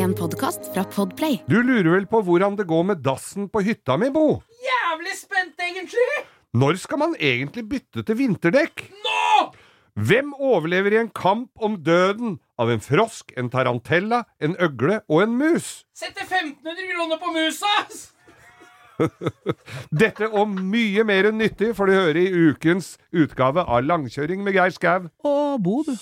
[0.00, 1.42] En podkast fra Podplay.
[1.44, 4.38] Du lurer vel på hvordan det går med dassen på hytta mi, Bo?
[4.64, 6.22] Jævlig spent, egentlig!
[6.56, 8.86] Når skal man egentlig bytte til vinterdekk?
[9.04, 9.50] Nå!
[10.00, 15.26] Hvem overlever i en kamp om døden av en frosk, en tarantella, en øgle og
[15.26, 15.82] en mus?
[15.92, 17.76] Setter 1500 kroner på musa!
[20.02, 24.56] Dette og mye mer enn nyttig får du høre i ukens utgave av Langkjøring med
[24.56, 25.10] Geir Skau.
[25.28, 25.92] Og bo, du.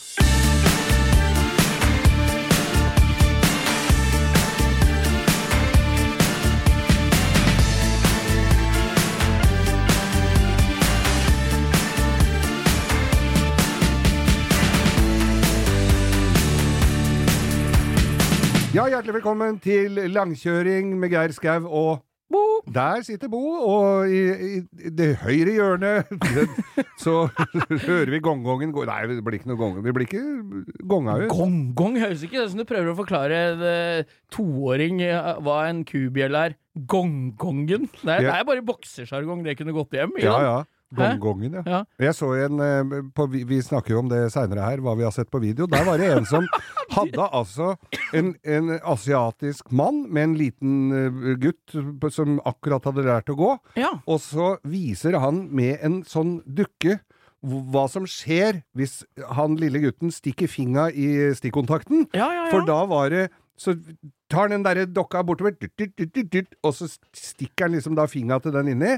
[18.76, 22.42] Ja, hjertelig velkommen til Langkjøring med Geir Skau og Bo.
[22.68, 24.18] Der sitter Bo, og i,
[24.60, 26.10] i det høyre hjørnet
[27.00, 27.14] så
[27.86, 29.78] hører vi gongongen gå Nei, det blir ikke noe gong.
[29.86, 30.22] Vi blir ikke
[30.90, 31.30] gonga ut.
[31.32, 35.80] Gong-gong høres ikke ut som du prøver å forklare en eh, toåring eh, hva en
[35.88, 36.58] kubjelle er.
[36.92, 37.88] Gongongen?
[38.04, 38.34] Nei, Det Ja.
[38.34, 40.12] det er bare boksersjargong Det kunne gått hjem.
[40.20, 40.58] ikke Ja, ja.
[40.96, 41.62] Gongongen, ja.
[41.68, 41.80] Ja.
[42.00, 45.12] Jeg så en eh, på, vi, snakker jo om det seinere her, hva vi har
[45.12, 45.66] sett på video.
[45.68, 46.46] Der var det en som
[46.96, 47.74] hadde altså
[48.16, 51.76] en, en asiatisk mann med en liten eh, gutt
[52.14, 53.52] som akkurat hadde lært å gå.
[53.80, 53.92] Ja.
[54.08, 57.00] Og så viser han med en sånn dukke
[57.44, 59.02] hva som skjer hvis
[59.36, 62.08] han lille gutten stikker finga i stikkontakten.
[62.16, 62.48] Ja.
[62.50, 63.72] For da var det Så
[64.30, 65.50] tar han den derre dokka bortover,
[66.62, 68.92] og så stikker han liksom da finga til den inni,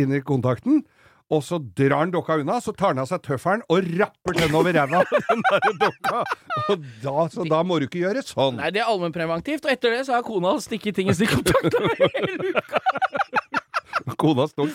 [0.00, 0.86] inni kontakten.
[1.34, 4.54] Og så drar han dokka unna, så tar han av seg tøffelen og rapper den
[4.54, 6.20] over ræva på den der dokka.
[6.70, 8.60] Og da, så da må du ikke gjøre sånn.
[8.60, 12.52] Nei, det er allmennpreventivt, og etter det så har kona stikket ting i stikkontakten hele
[12.54, 12.82] uka.
[14.22, 14.70] Kona står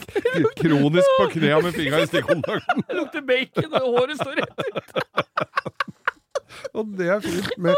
[0.60, 2.84] kronisk på knea med fingra i stikkontakten.
[2.84, 4.92] Det lukter bacon, og håret står rett ut.
[6.76, 7.50] Og det er fint.
[7.60, 7.76] Med,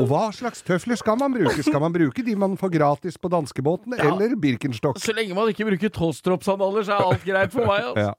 [0.00, 1.60] og hva slags tøfler skal man bruke?
[1.62, 4.06] Skal man bruke de man får gratis på danskebåten, Ja.
[4.14, 4.96] eller Birkenstock?
[5.02, 7.84] Så lenge man ikke bruker tolvstroppsandaler, så er alt greit for meg.
[7.90, 8.06] Altså.
[8.06, 8.14] Ja.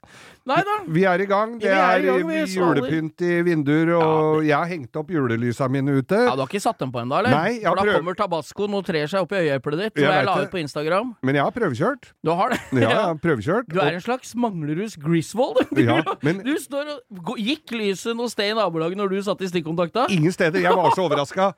[0.51, 0.75] Nei da.
[0.89, 1.59] Vi er i gang.
[1.61, 5.97] Det er i gang, er julepynt i vinduer, og jeg har hengt opp julelysa mine
[6.01, 6.17] ute.
[6.17, 7.29] Ja, Du har ikke satt dem på ennå, eller?
[7.33, 7.93] Nei, For da prøv...
[7.99, 10.61] kommer tabascoen og trer seg opp i øyeeplet ditt, som jeg jeg la ut på
[10.61, 11.11] Instagram.
[11.25, 12.09] Men jeg har prøvekjørt.
[12.25, 12.59] Du har det?
[12.73, 13.69] Ja, jeg har prøvekjørt.
[13.69, 15.61] Du er en slags Manglerus Griswold.
[15.73, 19.41] Du, Ja, men- du står og Gikk lyset noe sted i nabolaget når du satt
[19.45, 20.07] i stikkontakta?
[20.13, 20.61] Ingen steder.
[20.61, 21.53] Jeg var så overraska.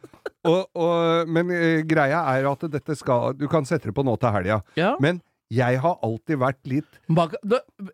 [1.27, 4.61] Men uh, greia er at dette skal Du kan sette det på nå til helga.
[4.75, 4.95] Ja.
[4.99, 5.21] Men
[5.53, 6.99] jeg har alltid vært litt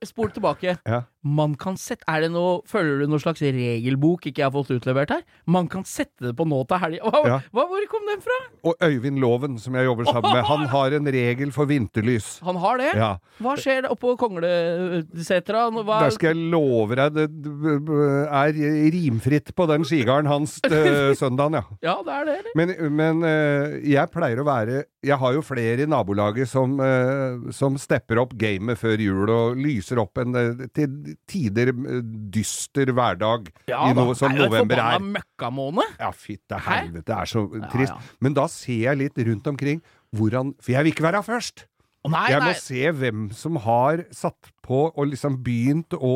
[0.07, 0.77] Spol tilbake.
[0.87, 1.03] Ja.
[1.21, 4.69] Man kan sette Er det noe Følger du noen slags regelbok ikke jeg har fått
[4.71, 5.23] utlevert her?
[5.51, 7.09] Man kan sette det på nå til helga.
[7.11, 7.37] Hva, Ja.
[7.51, 8.37] hva, hvor kom den fra?
[8.63, 12.39] Og Øyvind Loven, som jeg jobber sammen med, han har en regel for vinterlys.
[12.47, 12.93] Han har det?
[12.95, 13.09] Ja.
[13.43, 15.65] Hva skjer oppå Konglesetra?
[15.75, 17.27] Hva- Der skal jeg love deg, det
[18.31, 20.59] er rimfritt på den skigarden hans
[21.19, 21.63] søndagen, ja.
[21.83, 22.55] Ja, det er det, eller?
[22.55, 27.51] Men, men eh, jeg pleier å være Jeg har jo flere i nabolaget som, eh,
[27.55, 32.01] som stepper opp gamet før jul og lyser opp en eh, til tider eh,
[32.33, 34.99] dyster hverdag Ja i noe som er november er.
[35.17, 35.95] møkkamåned.
[35.99, 37.93] Ja, fytte helvete, det er så trist.
[37.95, 38.17] ja.
[38.21, 39.81] Men da ser jeg litt rundt omkring
[40.15, 41.65] hvordan For jeg vil ikke være først!
[42.09, 42.59] Nei, Jeg må nei.
[42.63, 46.13] se hvem som har satt på og liksom begynt å,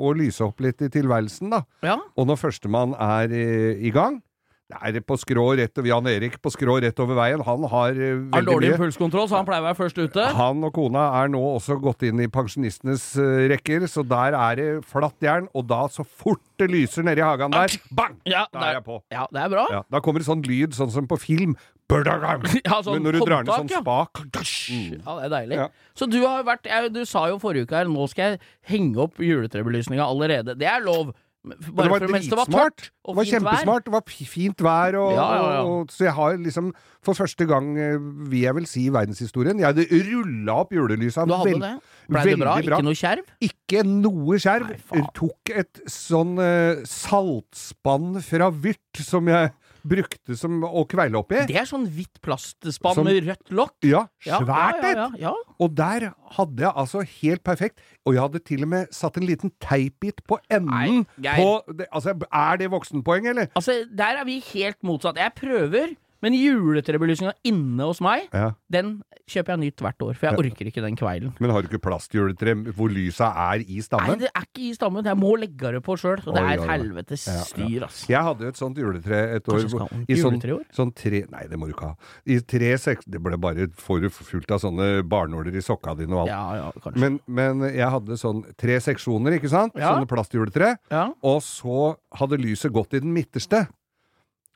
[0.00, 1.60] å lyse opp litt i tilværelsen, da.
[1.84, 1.98] Ja.
[2.16, 3.44] Og når førstemann er i,
[3.86, 4.22] i gang
[4.68, 7.40] det er på skrå rett over Jan Erik på skrå rett over veien.
[7.40, 8.76] Han har Har veldig dårlig mye.
[8.76, 10.26] impulskontroll, så han pleier å være først ute.
[10.36, 14.60] Han og kona er nå også gått inn i pensjonistenes uh, rekker, så der er
[14.60, 15.48] det flatt jern.
[15.56, 18.20] Og da, så fort det lyser nedi hagen der, bang!
[18.28, 19.00] Ja, Da er jeg på.
[19.14, 19.64] Ja, det er bra.
[19.72, 21.56] Ja, da kommer det sånn lyd, sånn som på film.
[21.88, 24.98] Ja, sånn Men når du drar ned sånn spak mm.
[25.06, 25.56] Ja, det er deilig.
[25.56, 25.68] Ja.
[25.96, 29.00] Så du har vært jeg, Du sa jo forrige uke her Nå skal jeg henge
[29.06, 30.52] opp juletrebelysninga allerede.
[30.60, 31.14] Det er lov.
[31.46, 32.90] Bare det var dritsmart.
[33.06, 33.84] Det var kjempesmart.
[33.86, 35.60] Det var fi- fint vær, og, Ja, ja, ja.
[35.64, 37.96] og så jeg har liksom for første gang, eh,
[38.28, 41.24] vil jeg vel si i verdenshistorien, jeg hadde rulla opp julelysa.
[41.24, 41.80] Du hadde vel- det?
[42.08, 42.54] Blei det bra?
[42.56, 42.78] veldig bra.
[42.78, 43.24] Ikke noe skjerv?
[43.40, 44.68] Ikke noe skjerv.
[44.92, 45.06] Nei.
[45.14, 49.52] Tok et sånn uh, saltspann fra Vyrt som jeg
[49.88, 51.42] brukte som å kveile oppi.
[51.48, 53.76] Det er sånn hvitt plastspann med rødt lokk.
[53.88, 54.98] Ja, svært et!
[55.00, 55.34] ja, ja.
[55.58, 59.26] Og der hadde jeg altså helt perfekt, og jeg hadde til og med satt en
[59.28, 63.48] liten teipbit på enden Nei, på det, Altså, er det voksenpoeng, eller?
[63.58, 65.18] Altså, der er vi helt motsatt.
[65.18, 68.52] Jeg prøver, men juletrebelysninga inne hos meg, Ja.
[68.70, 70.14] den kjøper jeg nytt hvert år.
[70.16, 71.32] For jeg orker ikke den kveilen.
[71.38, 74.08] Men har du ikke plastjuletre hvor lysa er i stammen?
[74.18, 75.04] Nei, det er ikke i stammen.
[75.04, 76.18] Jeg må legge det på sjøl.
[76.26, 77.44] Og det er et helvetes Ja, ja.
[77.44, 78.00] styr, ass.
[78.08, 79.60] Jeg hadde jo et sånt juletre et år.
[80.08, 80.64] I sånn, år?
[80.74, 81.96] sånn tre Nei, det må du ikke ha.
[82.26, 86.26] I tre seks Det ble bare for fullt av sånne barnåler i sokka dine og
[86.26, 86.32] alt.
[86.32, 86.98] Ja, ja, kanskje.
[86.98, 89.74] Men, men jeg hadde sånn tre seksjoner, ikke sant?
[89.76, 89.92] Ja.
[89.94, 90.78] Sånne plastjuletre.
[90.90, 91.12] ja.
[91.22, 93.68] Og så hadde lyset gått i den midterste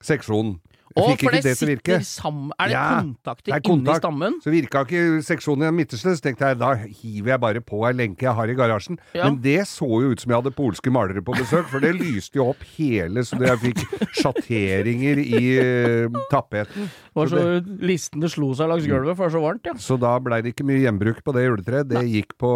[0.03, 0.59] seksjonen.
[0.93, 1.99] Jeg fikk ikke det det til å virke.
[2.07, 4.39] sammen Er det Ja, kontakter det er inni stammen?
[4.45, 7.83] Så virka ikke seksjonen i den midterste, så tenkte jeg da hiver jeg bare på
[7.89, 8.99] ei lenke jeg har i garasjen.
[9.17, 9.29] Ja.
[9.29, 12.41] Men det så jo ut som jeg hadde polske malere på besøk, for det lyste
[12.41, 13.83] jo opp hele så jeg fikk
[14.21, 16.91] sjatteringer i uh, tapeten.
[17.13, 17.43] Det var så
[17.85, 19.77] listene slo seg langs gulvet, for det var så varmt, ja.
[19.81, 21.91] Så da blei det ikke mye gjenbruk på det juletreet.
[21.91, 22.53] Det gikk på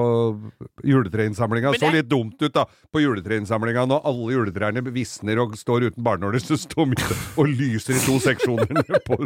[0.86, 1.74] juletreinnsamlinga.
[1.76, 6.42] Så litt dumt ut, da, på juletreinnsamlinga når alle juletrærne visner og står uten barnåler,
[6.42, 7.04] så står midt
[7.36, 9.18] og lyser i to seksjoner på,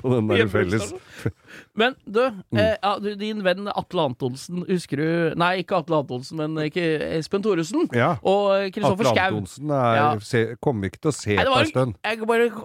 [0.00, 0.92] på den der felles
[1.74, 2.20] Men du,
[2.50, 2.58] Mm.
[2.58, 6.82] eh, ja, du, din venn Atle Antonsen, husker du Nei, ikke Atle Antonsen, men ikke
[7.18, 7.88] Espen Thoresen.
[7.96, 8.12] Ja.
[8.26, 10.06] Og Kristoffer Atle Antonsen er, Ja.
[10.24, 10.42] se,
[10.82, 11.94] vi ikke til å se på en stund.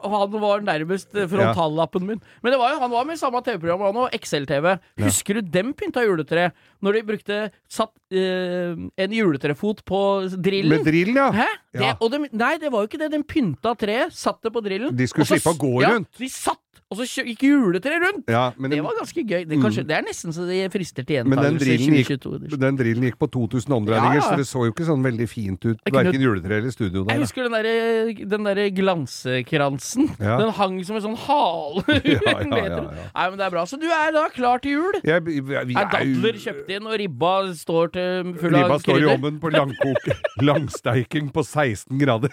[0.02, 2.22] han var nærmest frontallappen min.
[2.44, 4.16] Men det var han var med i samme TV-program, han òg.
[4.22, 4.76] XL-TV.
[5.06, 6.52] Husker du dem pynta juletre?
[6.86, 7.38] Når de brukte
[7.72, 8.76] satt eh,
[9.06, 10.02] en juletrefot på
[10.38, 10.78] drillen?
[10.78, 11.30] Med drillen, ja.
[11.32, 11.48] Hæ?
[11.74, 11.94] Det, Ja.
[12.00, 13.12] og de, nei, det var jo ikke det.
[13.12, 14.96] De pynta treet, satt det på drillen.
[14.96, 16.10] De skulle slippe å gå rundt.
[16.14, 16.20] ja.
[16.20, 16.60] De satt,
[16.94, 18.28] og så gikk juletreet rundt!
[18.30, 19.42] ja men, Det var ganske gøy.
[19.50, 22.12] Det, kanskje, det er nesten så det frister til men den gjentakelse i drillen, gikk,
[22.22, 22.60] 2022.
[22.62, 25.66] den drillen gikk på 2000 omdreininger, Ja, så det så jo ikke sånn veldig fint
[25.66, 27.16] ut, Jeg verken juletreet eller studio Jeg der.
[27.18, 27.26] da.
[27.26, 30.12] husker den derre den der glansekransen.
[30.22, 30.38] Ja.
[30.44, 31.84] Den hang som en sånn hale.
[32.06, 32.78] Ja, ja.
[32.86, 33.66] Nei, men det er bra.
[33.66, 35.00] Så du er da klar til jul?
[35.04, 38.78] Jeg, vi, vi Er er dadler kjøpt inn, og ribba står til full av Ribba
[38.84, 39.18] står i krydder?
[39.18, 40.10] ovnen på langkok,
[40.50, 42.30] langsteiking på 16 grader.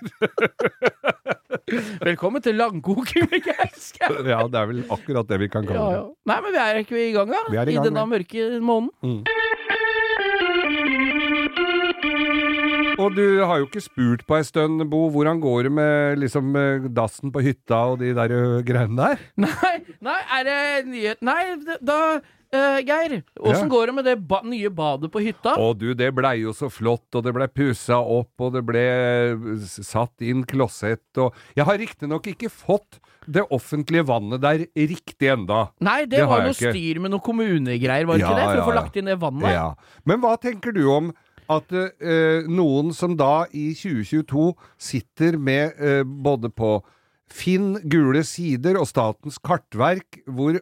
[2.03, 4.13] Velkommen til langkoking med Geir Skau!
[4.43, 6.01] Ja, det er vel akkurat det vi kan kalle det.
[6.01, 6.05] ja.
[6.33, 7.43] Nei, men vi er ikke i gang, da?
[7.51, 9.23] Vi er i I denne mørke måneden?
[13.03, 16.53] Og du har jo ikke spurt på ei stund, Bo, hvordan går det med liksom
[16.59, 18.35] eh, dassen på hytta og de der
[18.69, 19.25] greiene der?
[19.47, 19.73] Nei,
[20.05, 20.61] nei, er det
[20.93, 21.41] nyhet Nei,
[21.81, 21.99] da
[22.53, 23.69] Uh, Geir, åssen Ja.
[23.73, 25.55] går det med det ba nye badet på hytta?
[25.57, 28.83] Å du, det blei jo så flott, og det blei pussa opp, og det ble
[29.65, 35.67] satt inn klosett, og Jeg har riktignok ikke fått det offentlige vannet der riktig enda.
[35.85, 36.73] Nei, det, det var noe ikke.
[36.75, 38.47] styr med noen kommunegreier, var det Ja, ikke det?
[38.49, 39.53] For ja, å få lagt inn det vannet?
[39.55, 39.69] Ja.
[40.09, 41.13] Men hva tenker du om
[41.53, 44.49] at eh, noen som da i 2022
[44.81, 46.77] sitter med eh, både på
[47.33, 50.59] Finn gule sider og Statens kartverk, hvor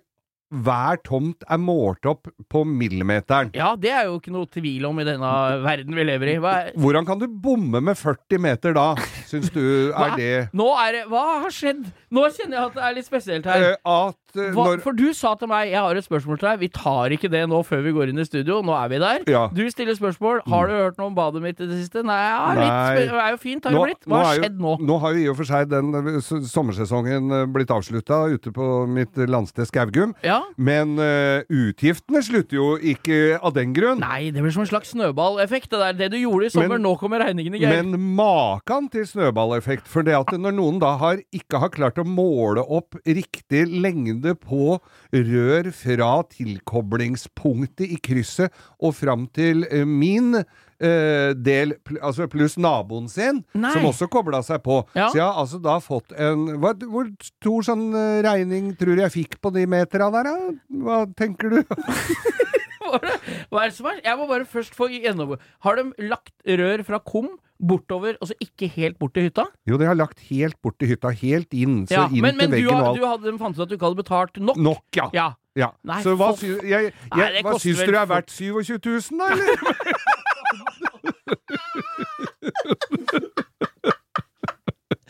[0.51, 3.53] hver tomt er målt opp på millimeteren.
[3.55, 5.31] Ja, det er jo ikke noe tvil om i denne
[5.63, 6.37] verden vi lever i.
[6.43, 8.89] Hva, Hvordan kan du bomme med 40 meter da,
[9.31, 9.63] syns du
[9.95, 11.87] hva, er det nå er det, hva har skjedd?
[12.11, 13.67] Nå kjenner jeg at det er litt spesielt her.
[13.87, 16.61] Uh, Hva, når for du sa til meg Jeg har et spørsmål til deg.
[16.63, 18.61] Vi tar ikke det nå før vi går inn i studio.
[18.67, 19.25] Nå er vi der.
[19.31, 19.43] Ja.
[19.55, 20.43] Du stiller spørsmål.
[20.51, 22.05] Har du hørt noe om badet mitt i det siste?
[22.07, 24.07] Nei, ja, litt det er jo fint, har det blitt.
[24.09, 24.77] Hva har skjedd nå?
[24.87, 28.69] Nå har jo i og for seg den eh, sommersesongen eh, blitt avslutta ute på
[28.91, 30.15] mitt landsted Skaugum.
[30.27, 30.41] Ja?
[30.61, 34.03] Men uh, utgiftene slutter jo ikke av den grunn.
[34.03, 35.71] Nei, det blir som en slags snøballeffekt.
[35.71, 37.83] Det det du gjorde i sommer, Men- nå kommer regningene, Geir.
[37.83, 39.89] Men maken til snøballeffekt.
[39.91, 44.20] For det at når noen da har, ikke har klart å måle opp riktig lengde
[44.41, 44.79] på
[45.13, 53.09] rør fra tilkoblingspunktet i krysset og fram til eh, min eh, del, altså pluss naboen
[53.11, 53.73] sin, Nei.
[53.75, 54.81] som også kobla seg på.
[54.95, 55.11] Ja.
[55.11, 59.17] Så jeg har altså da fått en hva, Hvor stor sånn eh, regning tror jeg
[59.17, 60.57] fikk på de metera der, da?
[60.85, 61.61] Hva tenker du?
[63.51, 64.01] Hva er det som er?
[64.03, 65.39] Jeg må bare først få gjennomgå.
[65.67, 67.29] Har de lagt rør fra Kom
[67.61, 69.45] bortover, altså ikke helt bort til hytta?
[69.69, 72.51] Jo, de har lagt helt bort til hytta, helt inn, så Ja, inn men, men
[72.51, 72.99] til du, veggen og alt.
[73.01, 74.57] du hadde, de fant ut at du ikke hadde betalt nok?
[74.57, 75.09] Nok, ja.
[75.17, 75.29] Ja.
[75.59, 75.67] Ja.
[75.85, 79.51] Nei, så hva, jeg, jeg, Nei, hva syns du er verdt 27 000, da, eller?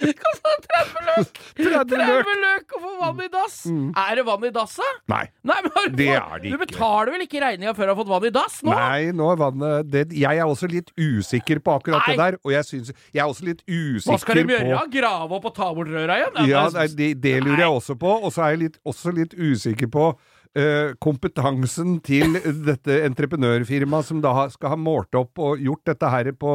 [0.00, 1.40] 30 løk!
[1.60, 2.24] 30 løk.
[2.24, 3.56] 30 løk å få vann i dass!
[3.70, 4.88] Er det vann i dass, da?
[5.12, 5.22] Nei.
[5.50, 6.56] Nei, men Det er det ikke.
[6.56, 8.74] du betaler vel ikke regninga før du har fått vann i dass nå?
[8.76, 12.16] Nei, nå er vannet det, Jeg er også litt usikker på akkurat Nei.
[12.16, 14.58] det der, og jeg, syns, jeg er også litt usikker på Hva skal de på
[14.58, 14.82] gjøre?
[14.96, 16.42] Grave opp og ta bort røra igjen?
[16.50, 18.16] Ja, er- det, det lurer jeg også på.
[18.24, 20.12] Og så er jeg litt, også litt usikker på
[20.50, 22.32] Uh, kompetansen til
[22.66, 26.54] dette entreprenørfirmaet som da skal ha målt opp og gjort dette her på,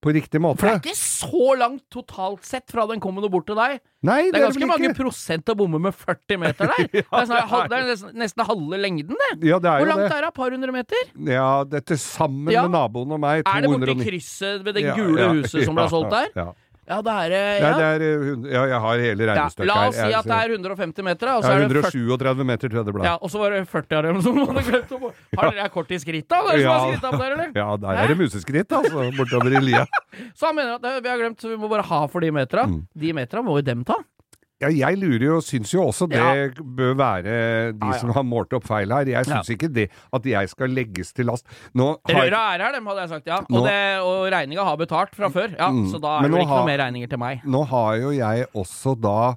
[0.00, 0.60] på riktig måte.
[0.62, 3.80] For det er ikke så langt totalt sett fra den kommer bort til deg.
[4.08, 6.86] Nei, Det er ganske mange prosent å bomme med 40 meter der.
[6.94, 9.30] det, er halv- det er nesten, halve lengden, det.
[9.50, 10.14] Ja, det er Hvor langt det.
[10.16, 10.30] er det?
[10.32, 11.04] Et par hundre meter?
[11.28, 12.62] Ja, det er til sammen Ja.
[12.64, 13.44] med naboen og meg.
[13.44, 16.32] Er det borti 209 krysset ved det Ja, gule ja, huset som ble solgt der?
[16.34, 16.48] Ja.
[16.90, 17.40] Ja, det er ja.
[17.62, 19.64] Nei, det er, eh, ja, jeg har hele Ja, her.
[19.68, 22.46] la oss si at det er 150 meter, og så ja, er det 40 137
[22.50, 23.04] meter, tror jeg det ble.
[23.06, 25.94] ja, og så var det 40 av dem som hadde glemt å Har dere kort
[25.94, 26.28] i skrittet?
[26.34, 26.40] da?
[26.50, 27.52] Dere som har skritt opp der, eller?
[27.54, 29.84] Ja, der er det museskritt, altså, bortover i lia.
[30.38, 32.32] Så han mener at det, vi har glemt, så vi må bare ha for de
[32.34, 32.66] metera.
[32.66, 32.82] Mm.
[33.06, 34.00] De metera må jo dem ta.
[34.60, 36.48] Ja, jeg lurer jo, syns jo også det Ja.
[36.60, 37.22] bør være
[37.72, 37.98] de Ja, ja.
[37.98, 39.06] som har målt opp feil her.
[39.08, 41.46] Jeg syns ikke det at jeg skal legges til last.
[41.74, 43.40] Nå har Røra er her, dem, hadde jeg sagt, ja.
[43.48, 45.70] Nå- Og, det, og regninga har betalt fra før, ja.
[45.70, 45.86] Mm.
[45.90, 47.40] Så da er det ikke har- noe mer regninger til meg.
[47.46, 49.36] Nå har jo jeg også da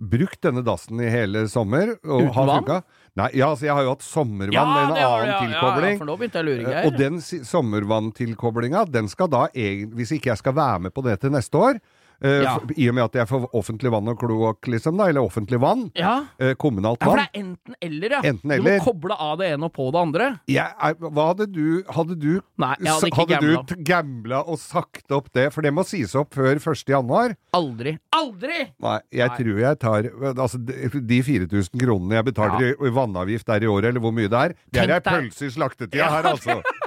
[0.00, 1.96] brukt denne dassen i hele sommer.
[2.04, 2.82] Og Uten har vann?
[3.16, 5.26] Nei, ja, altså jeg har jo hatt sommervann med en det annen ja.
[5.26, 5.92] Ja, tilkobling.
[5.92, 10.12] Ja, for nå begynte jeg å lure, Eh, Og den sommervanntilkoblinga, den skal da Hvis
[10.16, 11.80] ikke jeg skal være med på det til neste år,
[12.22, 12.58] eh, Ja.
[12.76, 15.90] i og med at jeg får offentlig vann og kloakk, liksom, da, eller offentlig vann,
[15.96, 16.24] ja.
[16.40, 18.20] Uh, kommunalt ja, for vann det er enten eller, ja.
[18.30, 20.28] Enten Du må koble av det ene og på det andre.
[20.48, 23.62] Ja, er- Hva hadde du Hadde du Nei, jeg hadde gambla.
[23.66, 25.52] du gambla og sagt opp det?
[25.52, 26.84] For det må sies opp før 1.
[26.88, 27.36] januar.
[27.54, 27.98] Aldri.
[28.14, 28.70] Aldri!
[28.80, 29.36] Nei, jeg Nei.
[29.38, 33.66] tror jeg tar Altså, de de 4000 kronene jeg betaler i i vannavgift der i
[33.70, 36.60] året, eller hvor mye det er, det er ei pølse i slaktetida her, altså.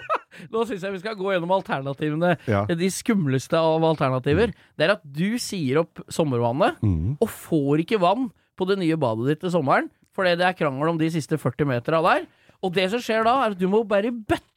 [0.52, 2.36] Nå syns jeg vi skal gå gjennom alternativene.
[2.50, 2.66] Ja.
[2.70, 4.54] De skumleste av alternativer.
[4.78, 7.18] Det er at du sier opp sommervannet, Mm.
[7.22, 10.90] og får ikke vann på det nye badet ditt til sommeren, fordi det er krangel
[10.94, 12.26] om de siste 40 metera der.
[12.64, 14.12] Og det som skjer da, er at du må bære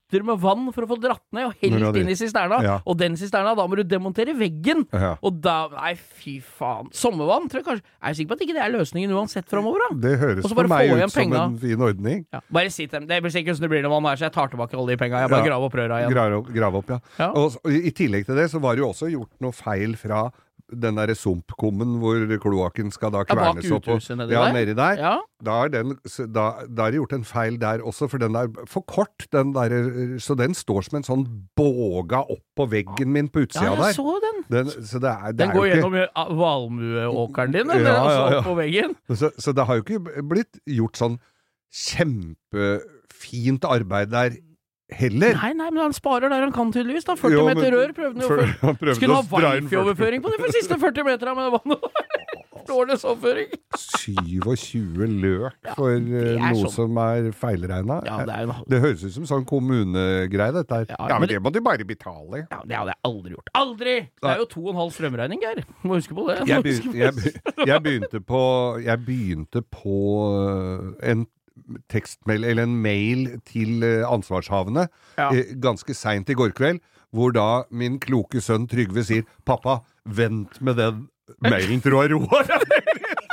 [0.06, 2.60] bøtter med vann for å få dratt ned, og helt inn i sisterna.
[2.62, 2.76] Ja.
[2.86, 4.86] Og den sisterna, da må du demontere veggen.
[4.92, 5.16] Ja.
[5.22, 6.88] Og da Nei, fy faen.
[6.94, 9.82] Sommervann tror jeg kanskje Jeg Er sikker på at ikke det er løsningen uansett framover,
[9.82, 9.96] da?
[10.06, 11.42] Det høres for meg ut som penga.
[11.50, 12.25] en fin ordning.
[12.32, 12.40] Ja.
[12.52, 13.08] Bare si til dem.
[13.10, 15.00] Det blir sikkert som det blir når man er så jeg tar tilbake alle de
[15.00, 15.25] penga.
[15.25, 16.14] Jeg bare graver opp røra igjen.
[16.14, 17.30] Grave opp, grave opp ja.
[17.34, 20.26] Og i tillegg til det så var det jo også gjort noe feil fra
[20.72, 23.86] den derre sumpkummen hvor kloakken skal da Ja, kvernes opp.
[23.86, 24.96] og- nedi ja, nedi der.
[24.98, 25.12] Ja.
[25.44, 25.92] Da er, den,
[26.34, 29.28] da, da er det gjort en feil der også, for den er for kort.
[29.30, 29.68] Den der,
[30.18, 33.92] så den står som en sånn båga opp på veggen min på utsida ja, der.
[33.92, 34.42] jeg så den.
[34.50, 35.94] Den, så det er, det Den går gjennom
[36.40, 38.38] valmueåkeren din, den, Ja, ja, ja.
[38.40, 38.96] opp på veggen?
[39.14, 41.18] så, så det har jo ikke blitt gjort sånn
[42.36, 44.36] kjempefint arbeid der
[44.90, 45.35] heller.
[45.43, 47.05] Nei, nei, men han sparer der han kan, tydeligvis.
[47.05, 48.75] da 40 Jo, meter rør prøvde han jo før.
[48.81, 51.81] prøvde Skulle ha dra inn 40 wifi-overføring på de for siste 40 meterne med vannet.
[52.66, 53.52] Dårlig overføring.
[53.78, 56.73] 27 løk for ja, er noe sånn.
[56.75, 58.00] som er feilregna.
[58.07, 60.88] Ja, det er Det høres ut som sånn kommunegreie, dette her.
[60.90, 62.43] Ja, Ja, men men det- det må de bare betale.
[62.50, 63.49] ja, Det hadde jeg aldri gjort.
[63.55, 63.95] Aldri!
[64.23, 65.62] Det er jo to og en halv strømregning, Geir.
[65.85, 66.49] Må huske på det.
[66.49, 68.43] Jeg, begynte, jeg, jeg begynte på
[68.83, 69.97] Jeg begynte på
[71.07, 71.26] eh, en
[71.92, 75.30] tekstmail, eller en mail til eh, ansvarshavende Ja.
[75.32, 76.80] eh, ganske seint i går kveld,
[77.12, 81.08] hvor da min kloke sønn Trygve sier 'Pappa, vent med den
[81.42, 83.25] mailen til du har roa deg'.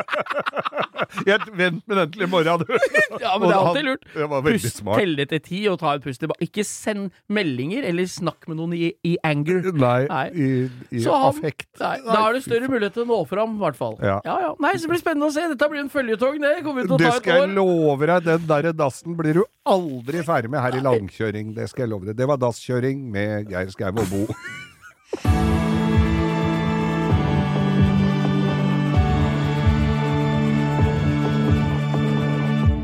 [1.26, 2.70] Jeg Vent med den til i morgen, du.
[3.22, 4.04] Ja, men det er alltid lurt.
[4.14, 5.00] Det var veldig Pust, smart.
[5.02, 6.46] telle til ti og ta et pust tilbake.
[6.46, 9.66] Ikke send meldinger eller snakk med noen i, i anger.
[9.84, 10.48] Nei, i,
[10.94, 11.66] i Så han- affekt.
[11.82, 13.96] Nei, da er det større mulighet til å nå fram, i hvert fall.
[14.04, 14.18] Ja.
[14.24, 14.52] ja.
[14.62, 15.46] Nei, så det blir spennende å se.
[15.54, 16.54] Dette blir en føljetong, det.
[16.66, 17.54] Kommer til å Det ta skal jeg år.
[17.58, 21.54] love deg, den der dassen blir du aldri ferdig med her i langkjøring.
[21.58, 22.18] Det skal jeg love deg.
[22.22, 24.26] Det var dasskjøring med Geir Skau og Bo.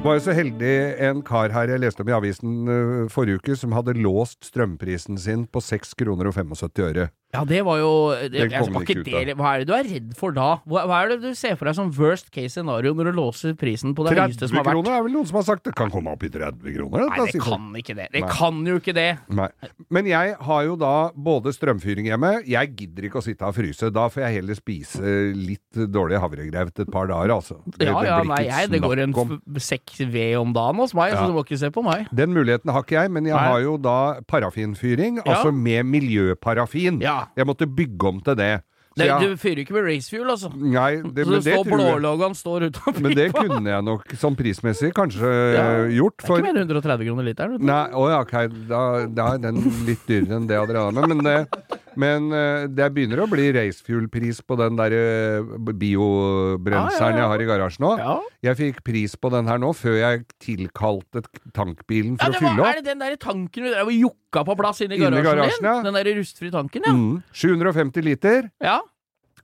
[0.07, 3.57] Var jo så heldig en kar her jeg leste om i avisen øh, forrige uke,
[3.59, 7.09] som hadde låst strømprisen sin på 6 kroner og 75 øre.
[7.37, 7.91] Ja, det var jo
[8.33, 10.49] det, jeg, var ikke det, Hva er det du er redd for da?
[10.65, 13.57] Hva, hva er det du ser for deg som worst case scenario når du låser
[13.59, 14.79] prisen på det høyeste som har vært?
[14.79, 17.07] kroner er vel noen som har sagt det kan komme opp i 30 kroner?
[17.11, 18.09] Nei, det kan ikke det.
[18.15, 18.33] Det Nei.
[18.39, 19.07] kan jo ikke det.
[19.37, 19.49] Nei.
[19.93, 23.91] Men jeg har jo da både strømfyring hjemme Jeg gidder ikke å sitte og fryse.
[23.95, 27.59] Da får jeg heller spise litt dårlig havregrevet et par dager, altså.
[27.77, 29.15] Det, Ja, ja, nei, jeg, det går en
[29.63, 31.21] sekk ved om dagen hos meg, Ja.
[31.23, 32.09] så du må ikke se på meg.
[32.15, 33.47] Den muligheten har ikke jeg, men jeg Nei.
[33.51, 37.01] har jo da parafinfyring, altså med miljøparafin.
[37.05, 37.26] Ja.
[37.37, 38.63] Jeg måtte bygge om til det.
[38.97, 40.49] Det, jeg- Du fyrer ikke med racefuel, altså.
[40.57, 44.93] Nei, det, så det står blåloggaen står utenfor Men det kunne jeg nok sånn prismessig
[44.97, 45.65] kanskje Ja.
[45.85, 45.93] gjort.
[45.93, 46.17] gjort.
[46.17, 47.59] Det er ikke mer enn 130 kroner literen.
[47.61, 48.33] Nei, å ja, ok,
[48.71, 51.09] da, da er den litt dyrere enn det jeg hadde regna med.
[51.13, 56.97] Men, det, men eh, det begynner å bli racefuel-pris på den der eh, biobrenseren Ja,
[56.97, 57.23] ja, ja.
[57.23, 57.93] jeg har i garasjen nå.
[58.01, 58.17] Ja.
[58.51, 61.25] Jeg fikk pris på den her nå, før jeg tilkalte
[61.57, 62.69] tankbilen for å fylle opp.
[62.71, 65.65] er det den der tanken du drev og jokka på plass inni i garasjen, garasjen,
[65.67, 65.89] din?
[65.89, 66.95] Den der rustfri tanken, ja.
[66.97, 68.51] Mm, 750 liter.
[68.63, 68.81] ja.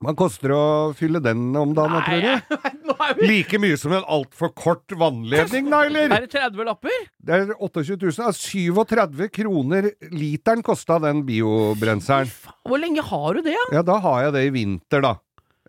[0.02, 2.56] Hva koster det å fylle den om dagen, tror du?
[3.21, 6.11] vi Like mye som en altfor kort vannledning, da, eller?
[6.11, 7.04] Er det 30 lapper?
[7.23, 8.16] Det er 28 000.
[8.18, 12.30] Ja, 37 kroner literen kosta den biobrenseren.
[12.66, 13.78] Hvor lenge har du det, da?
[13.78, 15.14] Ja, da har jeg det i vinter, da.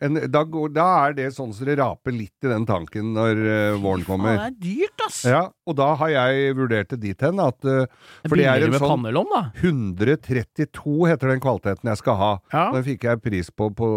[0.03, 0.43] En, da,
[0.75, 4.07] da er det sånn som det raper litt i den tanken når uh, våren Ja,
[4.07, 4.37] kommer.
[4.37, 5.19] det er dyrt, ass.
[5.29, 7.85] Ja, og da har jeg vurdert det dit hen at uh,
[8.27, 9.43] For det er en sånn pannelom, da.
[9.63, 12.31] 132 heter den kvaliteten jeg skal ha.
[12.53, 12.65] Ja.
[12.75, 13.89] Den fikk jeg pris på på,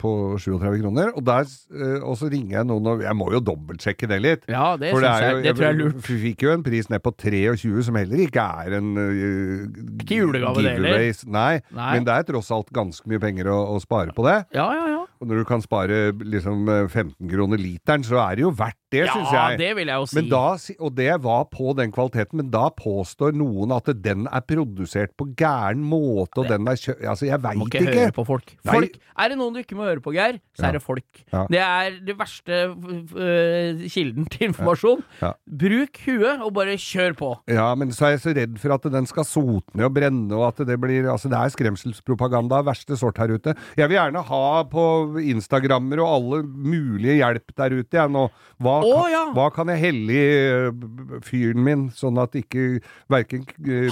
[0.00, 1.12] på 37 kroner.
[1.16, 4.46] Og, der, uh, og så ringer jeg noen og Jeg må jo dobbeltsjekke det litt.
[4.52, 6.00] Ja, det, For er jeg, det tror jeg er lurt.
[6.06, 9.64] Vi fikk jo en pris ned på 23, som heller ikke er en uh,
[10.02, 11.06] Ikke julegave, det heller.
[11.32, 11.90] Nei, Nei.
[11.96, 14.38] men det er tross alt ganske mye penger å, å spare på det.
[14.56, 15.02] Ja, ja, ja.
[15.26, 18.78] Og når du kan spare liksom eh, 15 kroner literen, så er det jo verdt
[18.94, 19.58] det, syns Ja, jeg.
[19.58, 20.14] det vil jeg jo si.
[20.20, 20.42] Men da,
[20.86, 25.26] og det var på den kvaliteten, men da påstår noen at den er produsert på
[25.36, 26.94] gæren måte, og den er kjø...
[27.10, 27.96] Altså, jeg veit ikke, ikke.
[27.98, 28.52] høre på folk.
[28.70, 28.94] Folk.
[29.18, 30.68] Er det noen du ikke må høre på, Geir, så Ja.
[30.70, 31.24] er det folk.
[31.34, 31.42] Ja.
[31.50, 35.02] Det er det verste uh, kilden til informasjon.
[35.20, 35.32] Ja.
[35.50, 37.32] Bruk huet, og bare kjør på.
[37.50, 40.30] Ja, men så er jeg så redd for at den skal sote ned og brenne,
[40.36, 43.52] og at det blir Altså, det er skremselspropaganda av verste sort her ute.
[43.78, 44.84] Jeg vil gjerne ha på
[45.22, 48.26] Instagrammer og alle mulige hjelp der ute, jeg nå.
[48.62, 49.22] Hva, Å, kan, ja.
[49.36, 52.80] hva kan jeg helle i b- fyren min, sånn at ikke
[53.12, 53.42] verken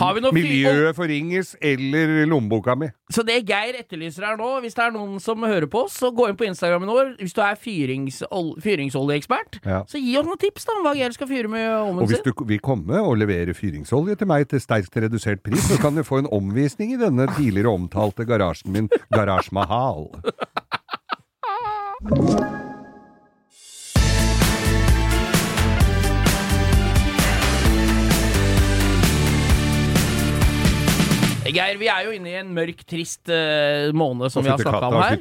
[0.01, 2.89] Har vi noe fyr- miljøet forringes eller lommeboka mi?
[3.13, 6.09] Så det Geir etterlyser her nå, hvis det er noen som hører på oss, så
[6.17, 7.13] gå inn på Instagrammen vår.
[7.21, 9.83] Hvis du er fyringsol fyringsoljeekspert, Ja.
[9.89, 12.23] så gi oss noen tips da om hva Geir skal fyre med Og ovnen hvis
[12.25, 16.03] du vil komme og levere fyringsolje til meg til sterkt redusert pris, så kan du
[16.07, 20.09] få en omvisning i denne tidligere omtalte garasjen min, Garasje Mahal.
[22.05, 22.19] Geir,
[31.81, 34.99] vi er jo inne i en mørk, trist uh, måned som vi har snakka om
[35.01, 35.17] her.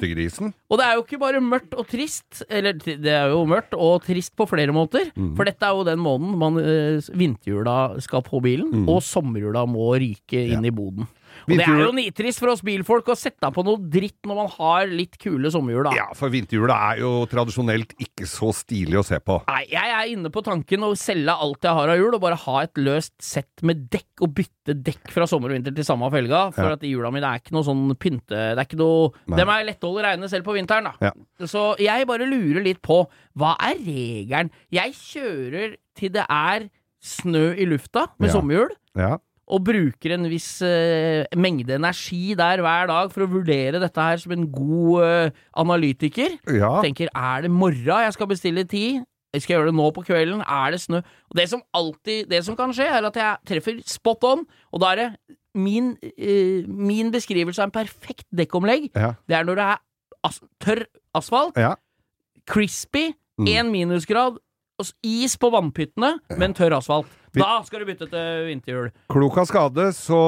[0.67, 4.03] Og det er jo ikke bare mørkt og trist, eller det er jo mørkt og
[4.03, 5.07] trist på flere måter.
[5.15, 5.37] Mm.
[5.39, 8.91] For dette er jo den måneden man uh, vinterhjula skal på bilen, mm.
[8.91, 11.07] og sommerhjula må ryke inn i boden.
[11.43, 14.49] Og det er jo nitrist for oss bilfolk å sette på noe dritt når man
[14.57, 15.93] har litt kule sommerhjul, da.
[15.97, 19.39] Ja, for vinterhjula er jo tradisjonelt ikke så stilig å se på.
[19.47, 22.39] Nei, jeg er inne på tanken å selge alt jeg har av hjul, og bare
[22.45, 26.09] ha et løst sett med dekk, og bytte dekk fra sommer og vinter til samme
[26.13, 26.73] felga, for Ja.
[26.73, 28.29] at de hjula mine er ikke noe sånn pynte...
[28.55, 29.37] Det er ikke noe Nei.
[29.37, 30.93] Dem er holde reine selv på vinteren, da.
[31.09, 31.11] Ja.
[31.47, 33.03] Så jeg bare lurer litt på,
[33.37, 34.51] hva er regelen?
[34.73, 36.69] Jeg kjører til det er
[37.03, 38.33] snø i lufta med Ja.
[38.39, 39.17] sommerhjul, Ja.
[39.53, 44.17] Og bruker en viss uh, mengde energi der hver dag for å vurdere dette her
[44.21, 46.71] som en god uh, analytiker ja.
[46.81, 49.03] tenker er det morra jeg skal bestille tid?
[49.33, 50.41] Skal jeg gjøre det nå på kvelden?
[50.45, 50.99] Er det snø?
[51.29, 54.83] Og det som alltid Det som kan skje, er at jeg treffer spot on, og
[54.83, 55.07] da er det
[55.53, 58.91] min, uh, min beskrivelse av en perfekt dekkomlegg.
[58.93, 59.13] Ja.
[59.29, 59.81] Det er når det er
[60.23, 61.75] as tørr asfalt, Ja.
[62.49, 63.71] crispy, Mm.
[63.71, 64.37] minusgrad,
[65.03, 67.07] is på vannpyttene, men tørr asfalt.
[67.41, 68.91] Da skal du bytte til vinterhjul.
[69.09, 70.19] Klok av skade, så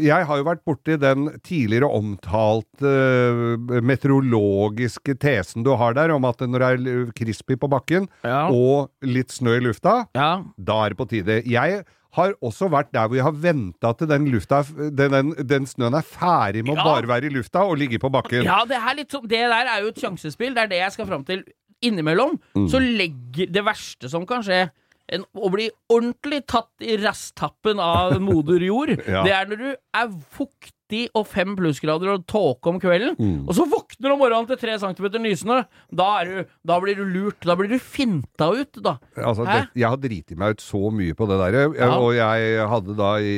[0.00, 6.24] Jeg har jo vært borti den tidligere omtalte uh, meteorologiske tesen du har der, om
[6.28, 8.48] at når det er crispy på bakken Ja.
[8.50, 10.42] og litt snø i lufta, ja.
[10.56, 11.42] da er det på tide.
[11.46, 11.84] Jeg
[12.16, 15.94] har også vært der hvor jeg har venta til den lufta den, den, den snøen
[15.94, 18.42] er ferdig med å bare være i lufta og ligge på bakken.
[18.48, 20.54] Ja, det, litt det der er jo et sjansespill.
[20.56, 21.44] Det er det jeg skal fram til.
[21.80, 22.66] Innimellom Mm.
[22.68, 24.66] så legger det verste som kan skje,
[25.10, 29.24] en, å bli ordentlig tatt i rasstappen av moder jord, Ja.
[29.26, 33.44] det er når du er fuktig og fem plussgrader og tåke om kvelden, Mm.
[33.48, 35.60] og så våkner du om morgenen til tre centimeter nysnø.
[35.94, 37.38] Da, du, da blir du lurt.
[37.46, 38.96] Da blir du finta ut, da.
[39.16, 41.92] Altså, det, jeg har driti meg ut så mye på det der, Ja.
[41.98, 43.36] og jeg hadde da i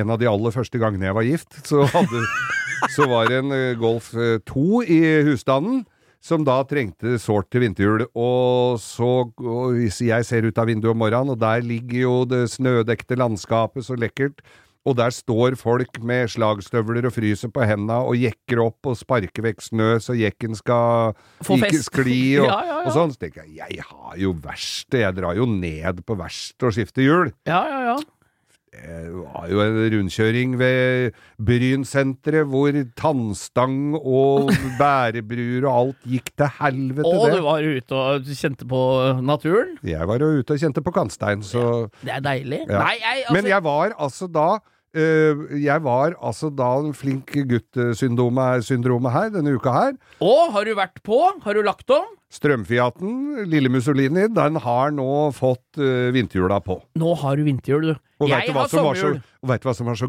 [0.00, 2.24] en av de aller første gangene jeg var gift, så, hadde,
[2.96, 5.86] så var det en eh, Golf eh, 2 i husstanden.
[6.20, 8.04] Som da trengte sårt til vinterhjul.
[8.12, 12.16] Og så og hvis jeg ser ut av vinduet om morgenen, og der ligger jo
[12.28, 14.42] det snødekte landskapet så lekkert.
[14.88, 19.44] Og der står folk med slagstøvler og fryser på henda og jekker opp og sparker
[19.44, 21.12] vekk snø så jekken skal
[21.44, 22.78] ikke skli og, Ja, ja, ja.
[22.88, 23.12] og sånn.
[23.12, 27.04] Så tenker jeg, jeg har jo verksted, jeg drar jo ned på verkstedet og skifter
[27.04, 27.32] hjul.
[27.48, 27.98] Ja, ja, ja.
[28.70, 36.52] Det var jo en rundkjøring ved Brynsenteret hvor tannstang og bærebruer og alt gikk til
[36.60, 37.06] helvete.
[37.08, 37.32] Og det.
[37.34, 38.82] du var ute og kjente på
[39.26, 39.74] naturen.
[39.82, 41.64] Jeg var jo ute og kjente på kantstein, så
[41.98, 42.62] Det er deilig.
[42.68, 42.84] Ja.
[42.84, 44.46] Nei, jeg, altså, Men jeg var altså da
[44.94, 49.98] øh, Jeg var altså da flink gutt-syndromet syndromet her denne uka her.
[50.22, 51.18] Og har du vært på?
[51.42, 52.06] Har du lagt om?
[52.30, 56.78] Strømfiaten, lille Mussolini, den har nå fått uh, vinterhjula på.
[57.00, 58.06] Nå har du vinterhjul, du.
[58.20, 59.14] Og jeg har så, sommerhjul.
[59.40, 60.06] og veit du hva som var så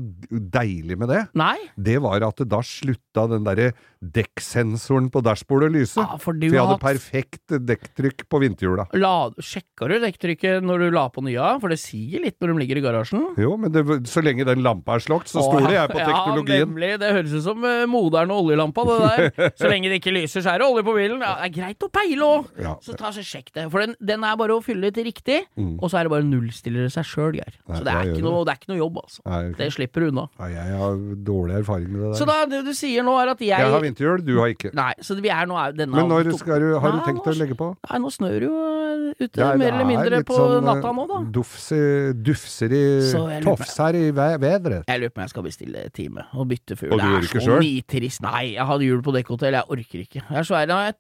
[0.52, 1.22] deilig med det?
[1.40, 1.56] Nei?
[1.80, 3.70] Det var at da slutta den derre
[4.04, 6.02] dekksensoren på dashbordet å lyse.
[6.04, 8.90] Ja, for du For jeg hadde hatt perfekt dekktrykk på vinterhjula.
[9.00, 11.54] la, Sjekka du dekktrykket når du la på nye?
[11.64, 13.24] For det sier litt når de ligger i garasjen.
[13.40, 16.68] Jo, men det, så lenge den lampa er slått, så stoler jeg på Ja, teknologien.
[16.68, 16.92] nemlig.
[17.00, 19.52] Det høres ut som uh, moderne oljelampa, det der.
[19.62, 21.24] Så lenge det ikke lyser, så er det olje på bilen.
[21.24, 22.48] Ja, det er greit å peile òg.
[22.60, 22.76] Ja.
[22.82, 23.70] Så ta så sjekk det.
[23.72, 25.80] For den, den er bare å fylle til riktig, Mm.
[25.82, 27.54] og så er det bare å nullstille seg sjøl, Geir.
[27.72, 29.20] Så det er, noe, det er ikke noe jobb, altså.
[29.26, 29.54] Nei, okay.
[29.66, 30.28] Det slipper du unna.
[30.40, 32.20] Nei, jeg har dårlig erfaring med det der.
[32.20, 34.74] Så da, det du sier nå, er at jeg, jeg har vinterhjul, du har ikke.
[34.74, 37.32] Nei, så vi er nå denne Men når skal du, har du Nei, tenkt nå-
[37.34, 37.76] å legge på?
[37.90, 38.54] Nei, nå snør jo
[39.12, 41.20] ute Det er- mer eller er mindre på sånn, natta eh, nå, da.
[41.32, 44.84] Dufser, dufser i tofs her i ve- vedret.
[44.88, 46.98] Jeg lurer på om jeg skal bestille time og bytte fugl.
[46.98, 48.22] Det er så nitrist.
[48.22, 50.22] Nei, jeg hadde hjul på dekkhotell, jeg orker ikke.
[50.22, 50.94] Jeg er jeg er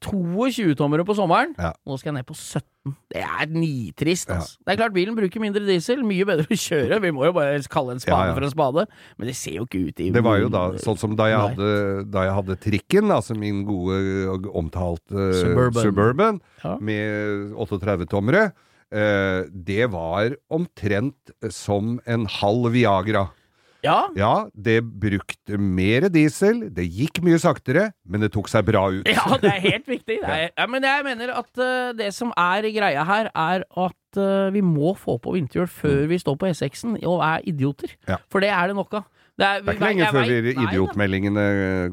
[1.02, 1.56] 22-tommere på sommeren.
[1.58, 1.74] Ja.
[1.88, 2.96] Nå skal jeg ned på 17.
[3.14, 4.36] Det er nitrist, Ja.
[4.40, 4.58] altså.
[4.66, 7.02] Det er klart bilen bruker mindre diesel, mye bedre å kjøre.
[7.02, 8.34] Vi må jo bare kalle en spade Ja, ja.
[8.34, 8.88] for en spade.
[9.18, 11.38] Men det ser jo ikke ut i Det var jo da sånn som da jeg
[11.40, 14.00] hadde, da jeg hadde trikken, altså min gode
[14.34, 15.84] og omtalte Suburban.
[15.84, 16.78] Suburban Ja.
[16.80, 18.52] med 38-tommere.
[18.92, 23.30] Eh, det var omtrent som en halv Viagra.
[23.84, 28.84] Ja, Ja, det brukte mer diesel, det gikk mye saktere, men det tok seg bra
[28.94, 29.08] ut.
[29.10, 30.20] Ja, det er helt viktig.
[30.22, 34.20] Det er, ja, men jeg mener at uh, det som er greia her, er at
[34.22, 37.96] uh, vi må få på vinterhjul før vi står på E6-en og er idioter.
[38.08, 38.18] Ja.
[38.30, 39.08] For det er det nok av.
[39.40, 41.46] Det er, Det er ikke lenge jeg før vet- vi- idiotmeldingene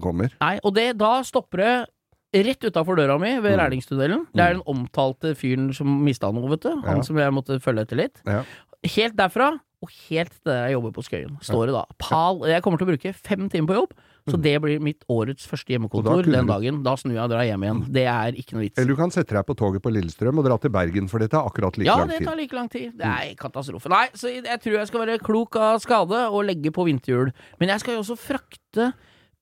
[0.03, 0.33] kommer.
[0.42, 3.61] Nei, og det, da stopper det rett utafor døra mi, ved Mm.
[3.62, 4.27] Rælingstunnelen.
[4.37, 6.74] Det er den omtalte fyren som mista noe, vet du.
[6.85, 7.03] Han Ja.
[7.03, 8.20] som jeg måtte følge etter litt.
[8.27, 8.42] Ja.
[8.85, 12.80] Helt derfra, og helt til jeg jobber på Skøyen, står det da Pal Jeg kommer
[12.80, 13.92] til å bruke fem timer på jobb,
[14.28, 16.80] så det blir mitt årets første hjemmekontor da den dagen.
[16.84, 17.82] Da snur jeg og drar hjem igjen.
[17.94, 18.76] Det er ikke noe vits.
[18.76, 21.30] Eller du kan sette deg på toget på Lillestrøm og dra til Bergen, for det
[21.32, 22.90] tar akkurat like Ja, lang det tar like lang tid.
[22.98, 23.88] Det er katastrofe.
[23.94, 27.30] Nei, så jeg tror jeg skal være klok av skade og legge på vinterhjul.
[27.62, 28.90] Men jeg skal jo også frakte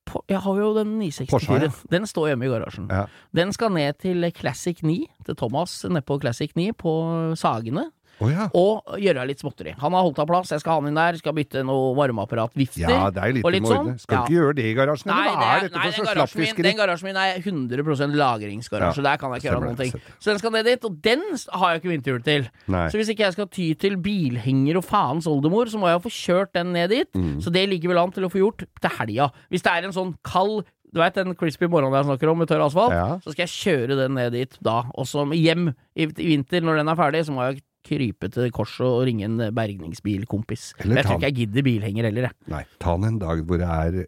[0.07, 1.67] på, Jeg har jo den 964-en.
[1.67, 1.71] ja.
[1.91, 2.87] Den står hjemme i garasjen.
[2.87, 3.05] Ja.
[3.35, 6.93] Den skal ned til Classic 9, til Thomas nede på Classic 9 på
[7.35, 8.45] Sagene, Å ja.
[8.57, 9.75] og gjøre litt småtteri.
[9.77, 12.85] Han har holdt av plass, jeg skal ha han inn der, skal bytte noe varmeapparatvifter.
[12.87, 13.91] Ja, det er litt og litt sånn.
[14.01, 15.11] Skal du ikke gjøre det i garasjen?
[15.11, 19.03] Nei, det er, nei den, garasjen min, den garasjen min er 100 lagringsgarasje.
[19.03, 19.93] Ja, Der kan jeg ikke gjøre noen ting.
[20.17, 21.25] Så den skal ned dit, og den
[21.61, 22.47] har jeg ikke vinterhjul til.
[22.73, 22.87] Nei.
[22.89, 26.13] Så hvis ikke jeg skal ty til bilhenger og faens oldemor, så må jeg få
[26.17, 27.11] kjørt den ned dit.
[27.13, 27.37] Mm.
[27.45, 29.29] Så det ligger vel an til å få gjort til helga.
[29.53, 32.49] Hvis det er en sånn kald du vet den crispy morgenen jeg snakker om med
[32.49, 32.95] tørr asfalt?
[32.95, 33.07] Ja.
[33.23, 34.79] Så skal jeg kjøre den ned dit da.
[34.95, 38.51] Og så hjem i, i vinter, når den er ferdig, så må jeg krype til
[38.55, 40.69] korset og ringe en bergningsbilkompis.
[40.83, 42.37] Eller Jeg tror ikke jeg gidder bilhenger heller, jeg.
[42.53, 43.99] Nei, ta den en dag hvor det er,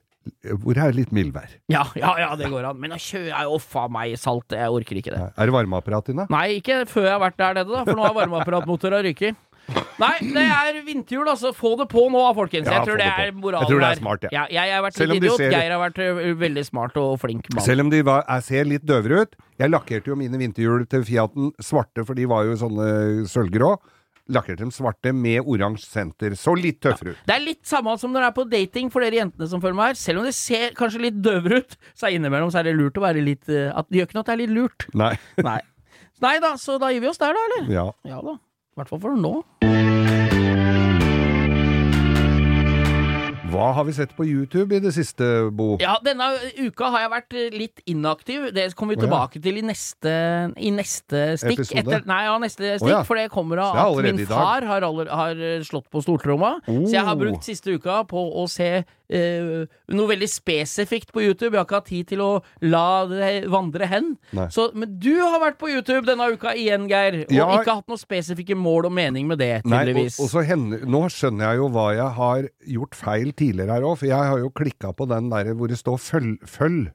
[0.60, 1.58] hvor det er litt mildvær.
[1.72, 2.80] Ja, ja, ja, det går an.
[2.82, 5.22] Men å kjøre jo faen meg salt, jeg orker ikke det.
[5.34, 6.28] Er det varmeapparat inne?
[6.34, 9.40] Nei, ikke før jeg har vært der nede, da, for nå har varmeapparatmotoren ryket.
[10.00, 11.52] Nei, det er vinterhjul, altså.
[11.56, 12.68] Få det på nå, folkens.
[12.70, 14.30] Ja, jeg tror det det er Jeg tror det er smart, ja.
[14.48, 14.64] ja.
[14.66, 15.38] Jeg har vært litt idiot.
[15.38, 16.02] ser- Geir har vært
[16.40, 17.66] veldig smart og flink mann.
[17.66, 19.36] Selv om de var, ser litt døvere ut.
[19.60, 23.74] Jeg lakkerte jo mine vinterhjul til Fiaten svarte, for de var jo sånne sølvgrå.
[24.30, 26.36] Lakkerte dem svarte med oransje senter.
[26.38, 27.22] Så litt tøffere ut.
[27.26, 29.76] Det er litt samme som når det er på dating for dere jentene som følger
[29.80, 29.98] meg her.
[29.98, 33.00] Selv om det ser kanskje litt døvere ut, så er innimellom så er det lurt
[33.02, 34.86] å være litt at, Det gjør ikke noe at det er litt lurt.
[34.94, 35.16] Nei.
[35.42, 35.60] Nei.
[36.22, 37.72] Nei da, så da gir vi oss der, da, eller?
[37.74, 37.86] Ja.
[38.06, 38.38] Ja da.
[38.78, 39.34] I hvert fall for nå.
[43.50, 45.26] Hva har vi sett på YouTube i det siste,
[45.58, 45.72] Bo?
[45.82, 46.28] Ja, denne
[46.62, 48.46] uka har jeg vært eh, litt inaktiv.
[48.54, 50.12] Det kommer vi tilbake til i neste,
[50.54, 51.64] i neste stikk.
[51.64, 51.82] Episode?
[51.82, 53.02] Etter, nei, ja, neste stikk, ja.
[53.08, 56.60] for det kommer av at min far har, aller, har eh, slått på stortromma.
[56.70, 57.24] Så jeg har Oh.
[57.26, 61.54] brukt siste uka på å se eh, noe veldig spesifikt på YouTube.
[61.56, 62.30] Jeg har ikke hatt tid til å
[62.62, 64.12] la det vandre hen.
[64.54, 67.48] Så, men du har vært på YouTube denne uka igjen, Geir, og Ja.
[67.60, 71.06] ikke hatt noe spesifikke mål og mening med det, Nei, og, og så hender, nå
[71.10, 74.50] skjønner jeg jo hva jeg har gjort feil tidligere her òg, for jeg har jo
[74.50, 76.38] klikka på den der hvor det står 'følg'.
[76.48, 76.92] følg.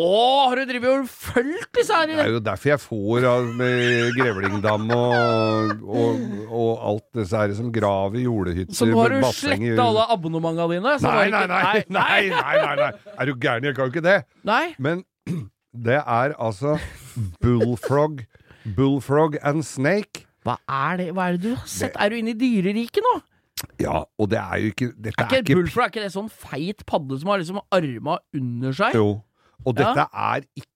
[0.00, 0.08] Å,
[0.48, 2.08] har du drevet og fulgt disse her?
[2.08, 7.52] Det er jo derfor jeg får av med Grevlingdam og, og, og alt disse her
[7.58, 10.94] som grav i jordehytter Så nå har du slettet sletta alle abonnementene dine?
[11.04, 12.86] Nei, nei, nei, nei, nei, nei.
[13.12, 13.66] Er du gæren?
[13.68, 14.14] Jeg kan jo ikke det.
[14.48, 14.62] Nei?
[14.80, 15.02] Men
[15.88, 16.78] det er altså
[17.44, 18.22] bullfrog,
[18.78, 20.24] bullfrog and snake.
[20.46, 21.98] Hva er det Hva er det du har sett?
[22.00, 23.12] Er du inne i dyreriket nå?
[23.78, 26.32] Ja, og det er jo ikke Er ikke, er ikke bullfrog, er ikke det sånn
[26.32, 28.96] feit padde som har liksom arma under seg?
[28.96, 29.06] Jo.
[29.66, 30.68] Og dette er ikke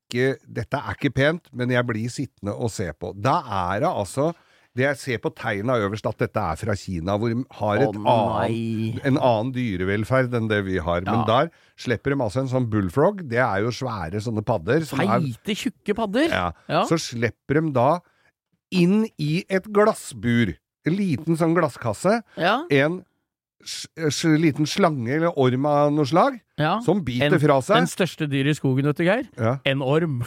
[0.46, 3.11] Dette er ikke pent, men jeg blir sittende og se på.
[3.18, 3.40] Da
[3.72, 4.29] er det altså
[4.77, 8.03] det jeg ser på tegna øverst, at dette er fra Kina, hvor de har nei.
[8.12, 11.01] annet, en annen dyrevelferd enn det vi har.
[11.07, 11.49] Men der
[11.81, 13.22] slipper de altså en sånn bullfrog.
[13.31, 14.85] Det er jo svære sånne padder.
[14.85, 16.29] Er, Feite, tjukke padder?
[16.29, 16.46] ja.
[16.68, 16.85] Ja.
[16.90, 17.88] Så slipper de da
[18.77, 20.55] inn i et glassbur.
[20.87, 22.20] En liten sånn glasskasse.
[22.38, 22.59] Ja.
[22.70, 23.01] En
[24.38, 26.77] liten slange eller orm av noe slag, ja.
[26.85, 27.77] som biter En- fra seg.
[27.81, 29.25] Den største dyret i skogen, vet du, Geir?
[29.38, 29.57] Ja.
[29.64, 30.23] En orm.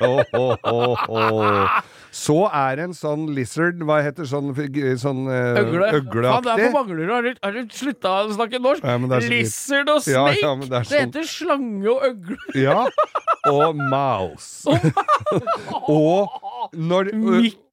[0.00, 0.22] oh,
[0.64, 1.80] oh, oh.
[2.10, 4.50] Så er en sånn lizard, hva heter sånn,
[4.98, 5.92] sånn eh, Øgle.
[6.00, 6.48] Øgleaktig?
[6.50, 8.84] derfor mangler du Har du, har du slutta å snakke norsk?
[8.84, 8.98] Ja,
[9.30, 10.16] Lizard og snake!
[10.16, 10.66] ja, det sånn...
[10.66, 12.38] det, heter slange og øgle.
[12.58, 12.84] Ja.
[13.50, 14.74] Og mouse.
[15.88, 17.14] og når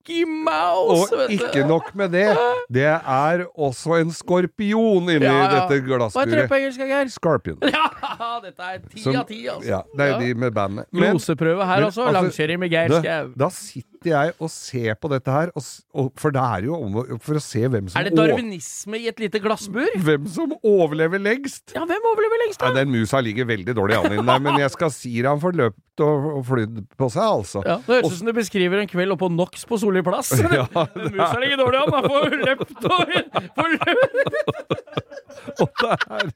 [0.07, 1.45] Mickey Mouse, og vet du.
[1.45, 2.37] ikke nok med det,
[2.71, 5.47] det er også en skorpion inni Ja, ja.
[5.51, 6.47] dette Hva heter det glassburet.
[6.49, 7.07] på engelsk, Geir?
[7.11, 7.57] Scorpion.
[7.61, 9.67] Ja, dette er ti av ti, altså.
[9.67, 10.85] Ja, det er de med bandet.
[10.91, 12.01] Men- Loseprøve her men også.
[12.07, 13.31] altså, Langkjøring med Geir Skau.
[13.37, 15.63] da sitter sitter jeg og ser på dette her, og,
[15.97, 19.07] og, for det er jo om, for å se hvem som, Er det darwinisme i
[19.09, 19.87] et lite glassbur?
[20.05, 21.73] hvem som overlever lengst.
[21.75, 22.69] Ja, hvem overlever lengst, da?
[22.69, 22.79] da?
[22.83, 25.57] den musa ligger veldig dårlig an inni der, men jeg skal si det han får
[25.57, 27.63] løpt og, og flydd på seg, altså.
[27.65, 30.33] Ja, Det høres ut som du beskriver en kveld oppå NOx på Solli plass.
[30.57, 33.15] Ja, Den musa ligger dårlig an, han får løpt og
[33.57, 35.03] får løpt.
[35.57, 36.29] Og det er,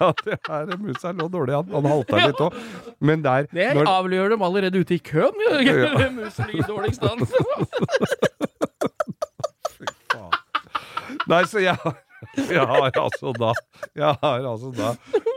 [0.00, 1.68] ja, det er musa lå dårlig an.
[1.74, 2.54] Han halta litt òg.
[3.04, 5.34] Men der Det når- avgjør dem allerede ute i køen.
[5.66, 6.08] Ja.
[6.14, 7.34] Musa ligger dårligst
[10.12, 10.30] faen.
[11.26, 11.76] Nei, så jeg
[12.50, 13.52] jeg har altså da
[13.96, 14.94] Jeg har altså da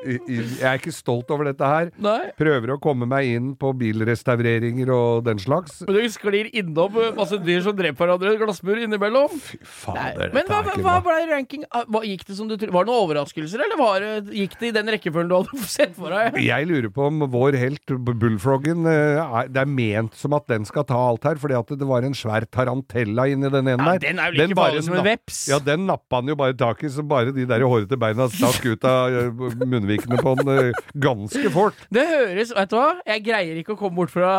[0.07, 1.89] Jeg er ikke stolt over dette her.
[1.99, 2.29] Nei.
[2.39, 5.81] Prøver å komme meg inn på bilrestaureringer og den slags.
[5.83, 9.33] Men du sklir innom masse dyr som dreper hverandre i glassbur innimellom.
[9.43, 11.65] Fy fader, Men hva, hva, hva ble ranking?
[11.67, 12.71] Hva, gikk det som du trodde?
[12.77, 16.15] Var det noen overraskelser, eller var gikk det i den rekkefølgen du hadde sett for
[16.15, 16.39] deg?
[16.47, 20.87] Jeg lurer på om vår helt Bullfroggen eh, Det er ment som at den skal
[20.87, 24.05] ta alt her, fordi at det var en svær tarantella inni den ene Ja, der.
[24.07, 25.43] den er jo like farlig som en veps.
[25.51, 28.65] Ja, den nappa han jo bare tak i, så bare de der hårete beina stakk
[28.65, 31.77] ut av eh, munnvikene på den eh, ganske fort.
[31.93, 32.87] Det høres Vet du hva?
[33.07, 34.31] Jeg greier ikke å komme bort fra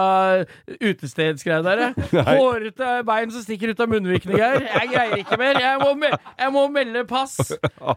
[0.80, 1.82] utestedsgreia der.
[2.30, 4.66] Hårete bein som stikker ut av munnvikene, Geir.
[4.66, 5.60] Jeg greier ikke mer.
[5.60, 7.36] Jeg må, me jeg må melde pass.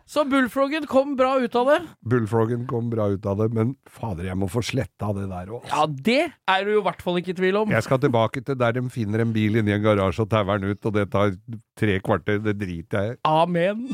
[0.09, 1.79] Så Bullfroggen kom bra ut av det.
[2.09, 5.67] Bullfroggen kom bra ut av det, men fader, jeg må få sletta det der òg.
[5.71, 7.73] Ja, det er du i hvert fall ikke i tvil om.
[7.73, 10.73] Jeg skal tilbake til der de finner en bil inni en garasje og tauer den
[10.73, 11.35] ut, og det tar
[11.79, 12.41] tre kvarter.
[12.43, 13.23] Det driter jeg i.
[13.29, 13.87] Amen.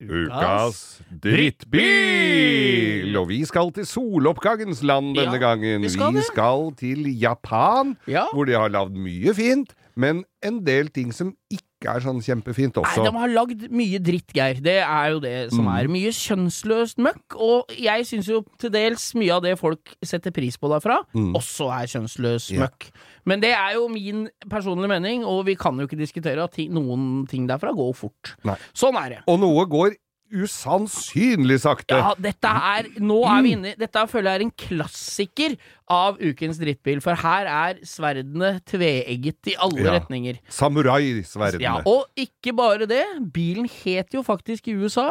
[0.00, 3.16] Ukas drittbil!
[3.20, 5.82] Og vi skal til soloppgangens land denne Ja, gangen.
[5.84, 8.24] vi skal Vi skal til Japan, Ja.
[8.32, 12.76] hvor de har lagd mye fint, men en del ting som ikke er sånn kjempefint
[12.76, 13.00] også.
[13.00, 14.60] Nei, de har lagd mye dritt, Geir.
[14.60, 15.70] Det er jo det som Mm.
[15.78, 15.88] er.
[15.88, 17.36] Mye kjønnsløst møkk.
[17.40, 21.32] Og jeg syns jo til dels mye av det folk setter pris på derfra, Mm.
[21.34, 22.66] også er kjønnsløs yeah.
[22.68, 22.90] møkk.
[23.24, 27.26] Men det er jo min personlige mening, og vi kan jo ikke diskutere at noen
[27.28, 28.36] ting derfra går fort.
[28.44, 28.56] Nei.
[28.74, 29.18] Sånn er det.
[29.26, 29.96] Og noe går
[30.32, 31.96] usannsynlig sakte.
[31.98, 35.56] Ja, dette er Nå er vi inne Dette føler jeg er en klassiker
[35.90, 39.96] av ukens drittbil, for her er sverdene tveegget i alle Ja.
[39.98, 40.38] retninger.
[40.48, 41.60] Samurai-sverdene.
[41.64, 43.04] Ja, og ikke bare det.
[43.32, 45.10] Bilen het jo faktisk i USA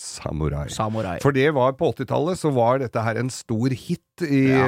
[0.00, 0.66] Samurai.
[0.72, 1.18] Samurai.
[1.20, 4.66] For det var på 80-tallet, så var dette her en stor hit i, Ja.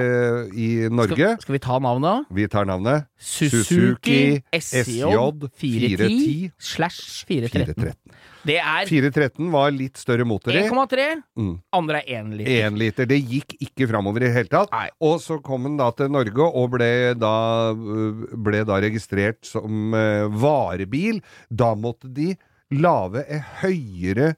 [0.52, 1.16] i Norge.
[1.16, 2.28] Skal, skal vi ta navnet?
[2.32, 7.66] Vi tar navnet Suzuki, SJ SJ 410 410 slash 413.
[7.74, 8.20] 413.
[8.42, 10.62] Det er 413 var litt større motor i.
[10.66, 11.08] 1,3.
[11.38, 11.52] Mm.
[11.78, 12.66] Andre er 1 liter.
[12.68, 13.08] 1 liter.
[13.12, 14.72] Det gikk ikke framover i det hele tatt.
[14.74, 14.88] Nei.
[15.04, 17.34] Og så kom den da til Norge og ble da,
[17.72, 21.20] ble da registrert som eh, varebil.
[21.50, 22.32] Da måtte de
[22.72, 24.32] lage en høyere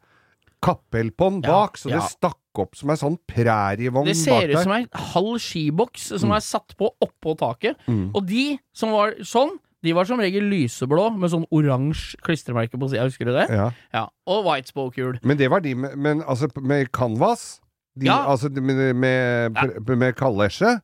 [0.65, 4.49] kappell på den Ja, bak, så det stakk opp som ei sånn prærievogn Det ser
[4.53, 6.37] ut som ei halv skiboks som Mm.
[6.37, 7.77] er satt på oppå taket.
[7.89, 8.13] Mm.
[8.15, 12.89] Og de som var sånn, de var som regel lyseblå med sånn oransje klistremerke på
[12.89, 13.05] sida.
[13.05, 13.49] Husker du det?
[13.51, 13.71] Ja.
[13.93, 14.07] Ja.
[14.27, 15.19] Og white spoke-hjul.
[15.23, 17.61] Men det var de med, men, altså, med canvas,
[17.99, 18.25] de, Ja.
[18.27, 19.95] altså med, med, ja.
[19.95, 20.81] med kalesje,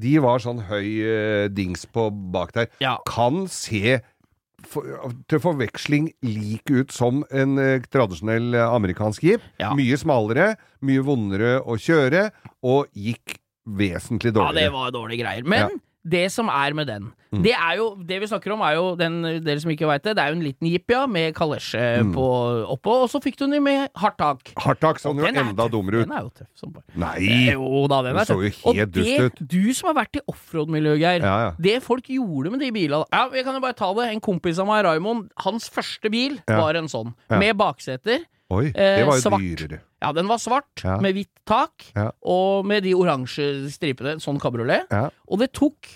[0.00, 2.66] de var sånn høy uh, dings på bak der.
[2.80, 2.98] Ja.
[3.06, 4.00] Kan se
[4.70, 4.86] for,
[5.30, 9.44] til forveksling lik ut som en eh, tradisjonell eh, amerikansk jeep.
[9.62, 9.72] Ja.
[9.78, 10.52] Mye smalere,
[10.84, 12.28] mye vondere å kjøre,
[12.62, 14.58] og gikk vesentlig dårligere.
[14.58, 15.44] Ja, det var dårlige greier.
[15.46, 15.68] Men Ja.
[16.04, 17.40] Det som er med den Mm.
[17.46, 20.12] Det er jo, det vi snakker om er jo den, dere som ikke veit det,
[20.18, 22.10] det er jo en liten jippia med kalesje Mm.
[22.12, 22.24] på
[22.68, 24.50] oppå, og så fikk du den med hardtak.
[24.60, 26.08] Hardtak så Og den jo enda dummere ut.
[26.10, 27.48] Den er jo tøff som bare Nei!
[27.54, 29.48] Jo da, den Den så jo Og helt det, dust ut.
[29.48, 31.20] du som har vært i offroad-miljøet, Geir.
[31.24, 31.50] Ja, ja.
[31.58, 34.12] Det folk gjorde med de bilene Ja, vi kan jo bare ta det.
[34.12, 36.60] En kompis av meg, Raymond, hans første bil Ja.
[36.60, 37.14] var en sånn.
[37.30, 38.26] Med bakseter.
[38.52, 39.40] Oi, Eh, det var jo svart.
[39.40, 39.80] dyrere.
[40.02, 40.98] Ja, den var svart, Ja.
[41.00, 42.10] med hvitt tak, Ja.
[42.22, 44.16] og med de oransje stripene.
[44.20, 44.86] Sånn kabriolet.
[44.90, 45.08] Ja.
[45.30, 45.88] Og det tok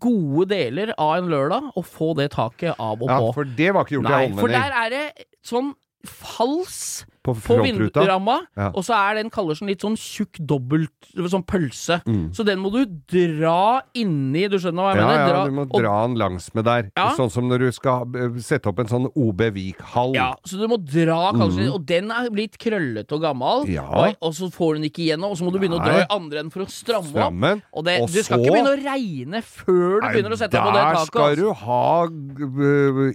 [0.00, 3.30] gode deler av en lørdag å få det taket av og ja, på.
[3.34, 5.72] for det var ikke gjort i Nei, for der er det sånn
[6.04, 8.70] fals På på vindramma, Ja.
[8.72, 10.88] og så er den kallersen litt sånn tjukk dobbelt
[11.30, 12.00] Sånn pølse.
[12.06, 12.30] Mm.
[12.34, 15.34] Så den må du dra inni, du skjønner hva jeg Ja, mener?
[15.34, 16.90] ja, du må og- dra den langs med der.
[16.96, 17.10] Ja.
[17.16, 20.14] Sånn som når du skal eh, sette opp en sånn OB Vik-hall.
[20.14, 21.74] Ja, så du må dra Kallersen mm.
[21.74, 25.30] Og den er blitt krøllete og gammel, og, og så får du den ikke igjennom,
[25.30, 26.00] og så må du begynne å dra Nei.
[26.00, 27.62] i andre enden for å stramme opp.
[27.74, 30.38] Og det, Og du skal så- ikke begynne å regne før du Nei, begynner å
[30.40, 31.36] sette på det Der skal altså.
[31.36, 32.06] du ha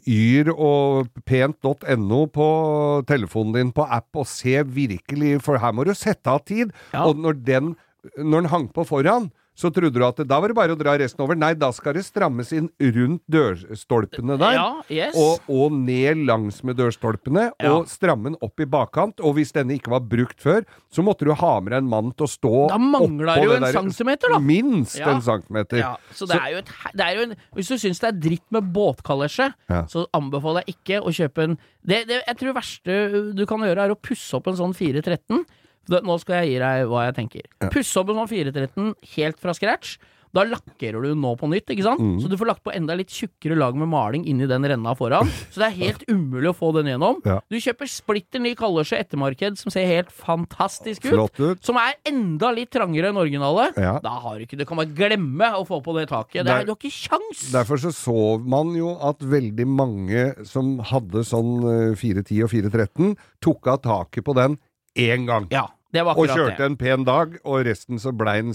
[0.08, 5.94] yr og pent.no på telefonen din på app og se virkelig, for her må du
[5.98, 6.74] sette av tid.
[6.94, 7.06] Ja.
[7.08, 7.74] Og når den,
[8.18, 10.98] når den hang på foran, så trodde du at da var det bare å dra
[11.00, 11.38] resten over.
[11.40, 14.58] Nei, da skal det strammes inn rundt dørstolpene der.
[14.58, 15.16] Ja, yes.
[15.16, 17.72] Og, og ned langs med dørstolpene, Ja.
[17.72, 19.22] og stramme den opp i bakkant.
[19.24, 22.12] Og hvis denne ikke var brukt før, så måtte du ha med deg en mann
[22.14, 24.40] til å stå Da mangler det jo en der- centimeter, da.
[24.40, 25.10] Minst Ja.
[25.16, 25.78] en centimeter.
[25.80, 28.74] Ja, så det er jo et det en, Hvis du syns det er dritt med
[28.74, 29.54] båtkalesje,
[29.88, 33.60] så anbefaler jeg ikke å kjøpe en det, det, Jeg tror det verste du kan
[33.60, 35.46] gjøre, er å pusse opp en sånn 413.
[35.90, 37.70] Da- Nå skal jeg gi deg hva jeg tenker.
[37.72, 39.98] Pusse opp en sånn 413 helt fra scratch.
[40.36, 42.02] Da lakkerer du nå på nytt, ikke sant?
[42.04, 42.18] Mm.
[42.20, 45.30] Så du får lagt på enda litt tjukkere lag med maling inni den renna foran.
[45.54, 47.22] Så det er helt umulig å få den gjennom.
[47.24, 47.38] Ja.
[47.48, 51.40] Du kjøper splitter ny kalesje ettermarked som ser helt fantastisk ut.
[51.40, 51.64] Ut.
[51.64, 53.70] Som er enda litt trangere enn originale.
[53.80, 53.94] Ja.
[54.04, 56.44] Da har du ikke Du kan bare glemme å få på det taket.
[56.44, 57.46] Det er, du har ikke kjangs!
[57.56, 63.16] Derfor så så man jo at veldig mange som hadde sånn eh, 410 og 413,
[63.40, 64.60] tok av taket på den
[65.00, 65.48] én gang.
[65.52, 66.66] Ja, det Og kjørte det.
[66.66, 68.54] en pen dag, og resten så blei en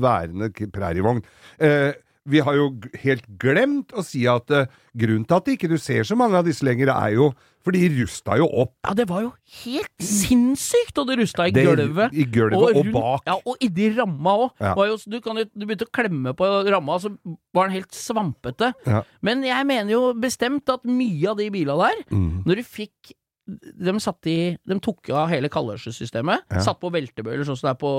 [0.00, 1.22] værende prærievogn.
[1.60, 1.92] Eh,
[2.30, 2.66] vi har jo
[3.02, 4.66] helt glemt å si at eh,
[4.96, 7.30] grunnen til at ikke du ser så mange av disse lenger, er jo
[7.64, 8.72] for de rusta jo opp.
[8.86, 9.32] Ja, det var jo
[9.64, 12.12] helt sinnssykt, og det rusta i Det- gulvet.
[12.14, 13.22] i gulvet og rundt- bak.
[13.26, 14.50] Ja, og inni ramma òg.
[14.60, 14.74] Ja.
[14.74, 17.10] Du, du begynte å klemme på ramma, så
[17.52, 18.72] var den helt svampete.
[18.86, 19.02] Ja.
[19.22, 22.44] Men jeg mener jo bestemt at mye av de bila der, Mm.
[22.46, 23.12] når du fikk
[23.58, 23.94] de,
[24.30, 26.60] i, de tok av hele kalesjesystemet, Ja.
[26.60, 27.92] satt på veltebøyler sånn som det er på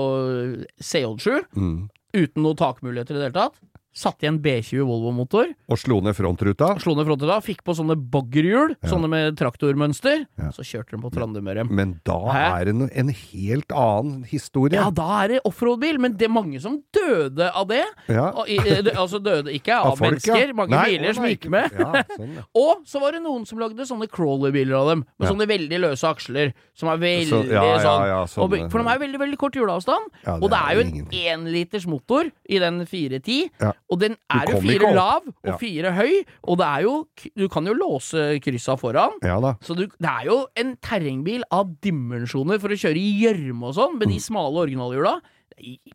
[0.80, 1.88] CJ7, Mm.
[2.14, 3.58] uten noen takmuligheter i det hele tatt.
[3.92, 5.50] Satt i en B20 Volvo-motor.
[5.68, 6.70] Og slo ned frontruta.
[6.80, 10.22] Slo ned frontruta, fikk på sånne boggerhjul, sånne med traktormønster.
[10.40, 10.48] Ja.
[10.56, 11.66] Så kjørte den på Trandumøre.
[11.68, 12.44] Men da Hæ?
[12.62, 14.78] er det en helt annen historie.
[14.80, 17.82] Ja, da er det offroad-bil, men det er mange som døde av det.
[18.08, 18.30] Ja.
[18.32, 18.56] Og, i,
[18.96, 20.38] altså døde ikke av, Av folk, ja.
[20.38, 21.76] mennesker, mange Nei, biler å, som gikk med.
[21.76, 22.46] Ja, sånn, ja.
[22.64, 25.34] Og så var det noen som lagde sånne crawler-biler av dem, med Ja.
[25.34, 27.62] sånne veldig løse aksler, som er veldig Så- ja,
[28.08, 30.08] ja, sånn og, For de er veldig, veldig kort hjuleavstand.
[30.24, 31.28] Ja, og det er jo en ingenting.
[31.36, 33.72] énliters motor i den 410, Ja.
[33.92, 36.14] Og den er jo fire lav og fire høy,
[36.48, 36.94] og det er jo
[37.36, 39.18] Du kan jo låse kryssa foran.
[39.22, 39.54] Ja da.
[39.60, 43.76] Så du, det er jo en terrengbil av dimensjoner for å kjøre i gjørme og
[43.76, 44.14] sånn, med Mm.
[44.16, 45.14] de smale originalhjula.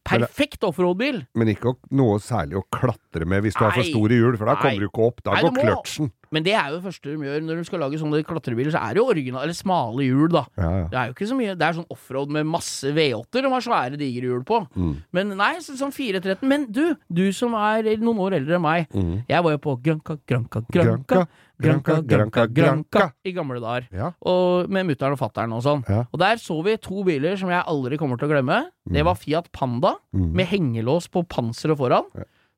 [0.07, 1.23] Perfekt offroad-bil!
[1.37, 4.55] Men ikke noe særlig å klatre med hvis du har for store hjul, for da
[4.55, 4.61] Nei.
[4.63, 5.23] kommer du ikke opp.
[5.25, 6.11] Da Nei, går kløtsjen.
[6.35, 8.81] Men det er jo det første de gjør når de skal lage sånne klatrebiler, så
[8.83, 10.43] er det jo original, eller smale hjul, da.
[10.59, 10.87] Ja, ja.
[10.91, 13.63] Det er jo ikke så mye Det er sånn offroad med masse V8-er de har
[13.63, 14.59] svære, digre hjul på.
[14.75, 14.93] Mm.
[15.15, 16.43] Men nei, så, sånn 413.
[16.51, 18.91] Men du, du som er noen år eldre enn meg.
[18.91, 19.13] Mm.
[19.29, 21.23] Jeg var jo på granka, granka, Granca,
[21.59, 23.87] Granca, Granca, Granca i gamle dager.
[23.91, 24.11] Ja.
[24.29, 25.83] Og med mutter'n og fatter'n og sånn.
[25.89, 26.03] Ja.
[26.13, 28.59] Og der så vi to biler som jeg aldri kommer til å glemme.
[28.87, 30.33] Det var Fiat Panda Mm.
[30.33, 32.05] med hengelås på panseret foran,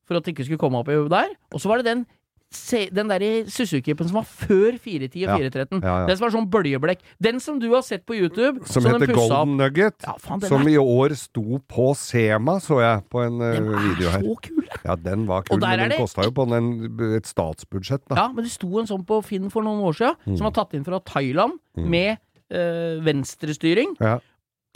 [0.06, 1.30] for at det ikke skulle komme opp i der.
[1.54, 2.06] Og så var det den
[2.50, 5.82] den der Suzuki-en som var før 410 og 413.
[5.84, 6.06] Ja, ja.
[6.10, 7.04] Den som var sånn bøljeblekk.
[7.22, 8.66] Den som du har sett på YouTube.
[8.66, 9.14] Som heter.
[9.14, 10.00] Golden Nugget.
[10.20, 14.24] Faen, Som er, i år sto på Sema, så jeg på en den video er
[14.26, 14.66] så kul!
[14.86, 18.16] Ja, den var kul, men den det- kosta jo på en, et statsbudsjett, da.
[18.16, 20.38] Ja, men det sto en sånn på Finn for noen år siden, Mm.
[20.38, 22.18] som var tatt inn fra Thailand, med
[22.52, 23.96] øh, venstrestyring.
[24.02, 24.20] Ja.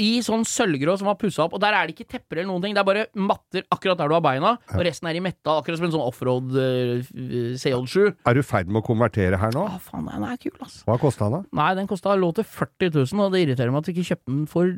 [0.02, 1.54] I sånn sølvgrå som var pussa opp.
[1.58, 2.74] Og der er det ikke tepper eller noen ting.
[2.74, 5.62] Det er bare matter akkurat der du har beina, og resten er i metall.
[5.62, 7.12] Akkurat som en sånn offroad uh,
[7.62, 8.10] CJ7.
[8.26, 9.68] Er du i ferd med å konvertere her nå?
[9.70, 10.82] Å, faen, den er kul, ass.
[10.88, 11.60] Hva kosta den, da?
[11.62, 14.34] Nei, den kosta lå til 40 000, og det irriterer meg at vi ikke kjøpte
[14.34, 14.74] den for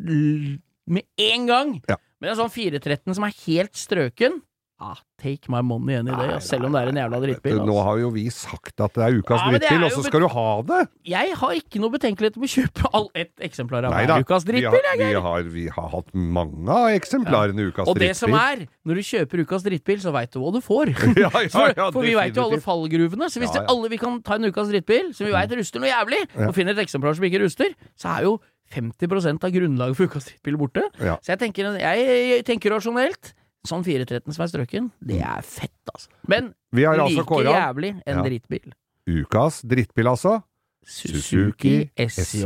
[0.86, 1.72] med en gang.
[1.90, 1.98] Ja.
[2.22, 4.42] Men en sånn 413 som er helt strøken
[4.80, 7.60] ah, Take my money igjen i det, Nei, selv om det er en jævla drittbil.
[7.66, 10.28] Nå har jo vi sagt at det er ukas Ja, drittbil, og så skal du
[10.34, 10.80] ha det!
[11.08, 14.56] Jeg har ikke noe betenkeligheter med å kjøpe all ett eksemplar av Nei ukas vi
[14.58, 14.88] drittbil.
[14.90, 18.20] har, jeg, vi, har, vi har hatt mange av eksemplarene ukas Og det drittbil.
[18.20, 20.92] som er, når du kjøper ukas drittbil, så veit du hva du får.
[21.26, 23.30] Ja, ja, for ja, for vi veit jo alle fallgruvene.
[23.32, 23.70] Så hvis Ja, ja.
[23.72, 26.50] alle vi kan ta en ukas drittbil, som vi veit ruster noe jævlig, Ja.
[26.50, 28.36] og finner et eksemplar som ikke ruster, så er jo
[28.76, 30.84] 50 av grunnlaget for ukas drittbil borte.
[31.00, 31.16] Ja.
[31.24, 33.34] Så jeg tenker, jeg, jeg tenker rasjonelt.
[33.66, 36.08] Sånn 413 som er strøken, det er fett, altså.
[36.28, 38.24] Men Vi har altså like kåra jævlig en Ja.
[38.24, 38.74] drittbil.
[39.08, 40.44] ukas drittbil, altså.
[40.86, 42.44] Suzuki SJ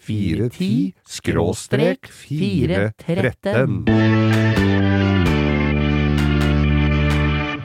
[0.00, 3.84] 410 skråstrek 413.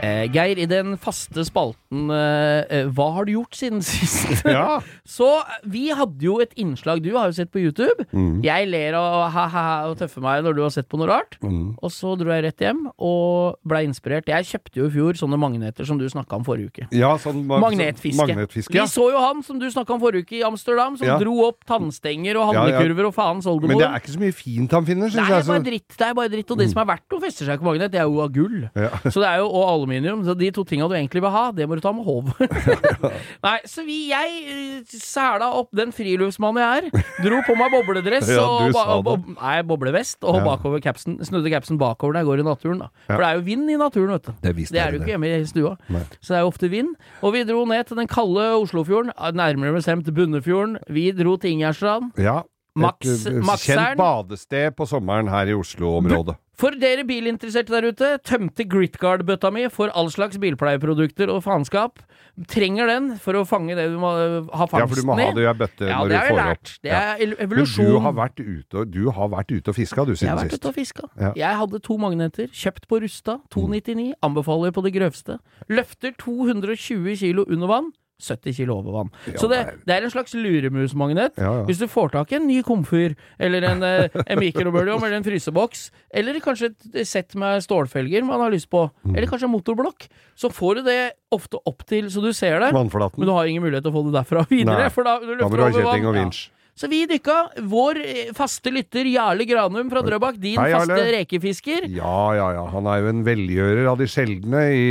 [0.02, 4.42] Eh, Geir, i den faste spalten eh, eh, Hva har du gjort siden sist?
[4.50, 4.80] Ja.
[5.06, 5.28] Så
[5.70, 8.08] vi hadde jo et innslag Du har jo sett på YouTube.
[8.10, 8.40] Mm.
[8.42, 11.38] Jeg ler og ha-ha og tøffer meg når du har sett på noe rart.
[11.46, 11.76] Mm.
[11.78, 14.26] Og så dro jeg rett hjem og ble inspirert.
[14.32, 16.88] Jeg kjøpte jo i fjor sånne magneter som du snakka om forrige uke.
[16.98, 18.18] Ja, sånn ma- Magnetfiske.
[18.24, 18.88] magnetfiske ja.
[18.90, 21.62] Vi så jo han som du snakka om forrige uke i Amsterdam, som dro opp
[21.70, 25.22] tannstenger og handlekurver og faens Men det er ikke så mye fint han finner, syns
[25.30, 25.46] det jeg.
[25.46, 25.94] er bare dritt.
[25.94, 28.02] Det er bare dritt Og det som er verdt å feste seg på magnet, det
[28.02, 28.60] er jo av gull.
[29.06, 29.91] Så det er jo, og aluminium.
[29.92, 30.24] Aluminium.
[30.26, 32.32] Så de to tinga du egentlig vil ha, det må du ta med håv.
[33.46, 37.06] Nei, så vi, jeg eh, sæla opp den friluftsmannen jeg er.
[37.26, 39.36] Dro på meg bobledress Ja, og ba, det.
[39.38, 40.46] Nei, boblevest og Ja.
[40.48, 41.20] bakover capsen.
[41.26, 42.90] Snudde capsen bakover når jeg går i naturen, da.
[43.10, 44.32] For det er jo vind i naturen, vet du.
[44.42, 45.76] Det Det er jo ikke hjemme i stua.
[45.92, 46.04] Nei.
[46.22, 46.96] Så det er jo ofte vind.
[47.22, 50.78] Og vi dro ned til den kalde Oslofjorden, nærmere bestemt Bunnefjorden.
[50.90, 52.12] Vi dro til Ingjerdstrand.
[52.22, 52.42] Ja.
[52.76, 56.38] Max- et eh, kjent badested på sommeren her i Oslo-området.
[56.62, 62.00] For dere bilinteresserte der ute, tømte Gritguard-bøtta mi for all slags bilpleieprodukter og faenskap.
[62.48, 64.12] Trenger den for å fange det du må
[64.54, 64.84] ha fangsten i.
[64.84, 66.52] Ja, for du må ha det i ei bøtte Ja, når det du får lært.
[66.62, 66.82] opp.
[66.86, 67.00] Det Ja.
[67.02, 70.14] er el- Men du har vært ute og, du har vært ute og fiska, du,
[70.14, 70.62] Jeg har vært sist.
[70.62, 71.04] ute og fiska.
[71.20, 71.34] Ja.
[71.36, 73.50] Jeg hadde to magneter, kjøpt på Rusta, Mm.
[73.50, 75.40] 299, anbefaler på det grøvste.
[75.68, 77.92] Løfter 220 kilo under vann,
[78.22, 79.10] 70 kilo over vann.
[79.28, 81.38] Ja, Så det, det er- en slags luremusmagnet.
[81.38, 81.64] Ja, ja.
[81.68, 85.24] Hvis du får tak i en ny komfyr, eller en, eh, en mikrobølgeovn, eller en
[85.24, 89.16] fryseboks, eller kanskje et sett med stålfelger man har lyst på, Mm.
[89.18, 90.08] eller kanskje en motorblokk,
[90.38, 92.72] så får du det ofte opp til så du ser det.
[92.74, 93.18] Vannflaten.
[93.20, 94.80] Men du har ingen mulighet til å få det derfra videre.
[94.86, 94.90] Nei.
[94.90, 96.06] For da, du løfter over vann.
[96.06, 96.50] og vinsj.
[96.78, 97.38] Så vi dykka.
[97.70, 101.86] Vår eh, faste lytter Jarle Granum fra Drøbak, din Hei, faste rekefisker.
[101.92, 102.64] Ja, ja, ja.
[102.74, 104.86] Han er jo en velgjører av de sjeldne i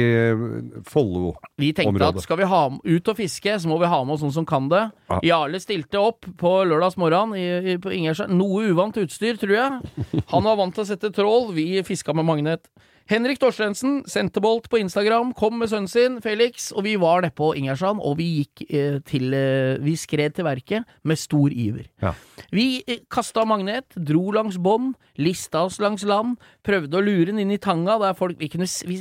[0.86, 1.50] Follo-området.
[1.60, 2.22] Vi tenkte området.
[2.22, 4.48] at skal vi ha, ut og fiske, så må vi ha med oss noen som
[4.48, 4.84] kan det.
[5.10, 5.20] Ja.
[5.32, 8.28] Jarle stilte opp på lørdags morgen i, i, på Ingersjø.
[8.32, 10.22] Noe uvant utstyr, tror jeg.
[10.34, 12.70] Han var vant til å sette trål, vi fiska med magnet.
[13.10, 17.48] Henrik Torstensen, Senterbolt på Instagram, kom med sønnen sin, Felix, og vi var nede på
[17.58, 21.88] Ingjerdstrand, og vi gikk eh, til eh, Vi skred til verket med stor iver.
[22.04, 22.12] Ja.
[22.54, 27.42] Vi eh, kasta magnet, dro langs bånd, lista oss langs land, prøvde å lure den
[27.42, 29.00] inn i tanga der folk Vi, kunne, vi,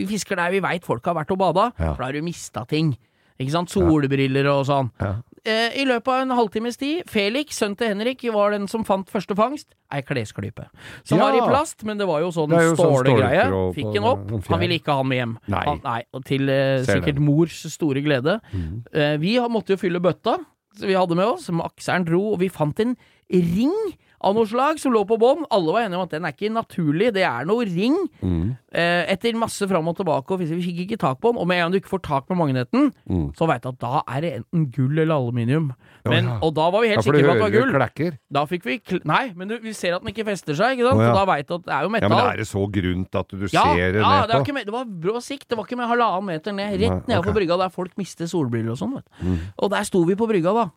[0.00, 1.92] vi fisker der vi veit folk har vært og bada, Ja.
[1.92, 2.94] for da har du mista ting.
[3.36, 3.68] Ikke sant?
[3.68, 4.88] Solbriller og sånn.
[5.02, 5.18] Ja.
[5.46, 9.06] Eh, I løpet av en halvtimes tid, Felix, sønnen til Henrik, var den som fant
[9.12, 9.76] første fangst.
[9.94, 10.66] Ei klesklype.
[11.04, 11.28] Som Ja.
[11.30, 13.46] var i plast, men det var jo sånn stålegreie.
[13.46, 14.48] sånn Fikk den opp.
[14.48, 15.38] Han ville ikke ha den med hjem.
[15.46, 15.64] Nei.
[15.64, 18.40] Han, nei og til eh, sikkert mors store glede.
[18.52, 18.84] Mm.
[18.92, 20.38] Eh, vi måtte jo fylle bøtta
[20.76, 21.48] som vi hadde med oss.
[21.48, 22.96] Makseren dro, og vi fant en
[23.30, 23.72] ring
[24.20, 25.44] av noe slag som lå på bånn.
[25.52, 27.96] Alle var enige om at den er ikke naturlig, det er noe ring.
[28.22, 28.56] Mm.
[28.76, 31.38] Eh, etter masse fram og tilbake, og vi fikk ikke tak på den.
[31.40, 33.30] Og med en gang du ikke får tak på magneten, Mm.
[33.32, 35.70] så veit du at da er det enten gull eller aluminium.
[36.04, 36.38] Men, ja.
[36.42, 37.72] Og da var vi helt ja, sikre på at det var gull.
[37.72, 38.18] klekker.
[38.30, 38.76] Da fikk vi
[39.08, 41.00] Nei, men du, vi ser at den ikke fester seg, ikke sant?
[41.00, 41.14] Oh, ja.
[41.16, 43.46] Da veit du at det er jo Ja, men er det så grunt at du
[43.48, 44.56] Ja, ser det ja ned på?
[44.58, 45.48] Ja, det var brå sikt.
[45.48, 46.76] Det var ikke med halvannen meter ned.
[46.78, 47.38] Rett Nei, nedenfor ok.
[47.40, 49.00] brygga der folk mister solbriller og sånn.
[49.24, 49.38] Mm.
[49.58, 50.68] Og der sto vi på brygga, da.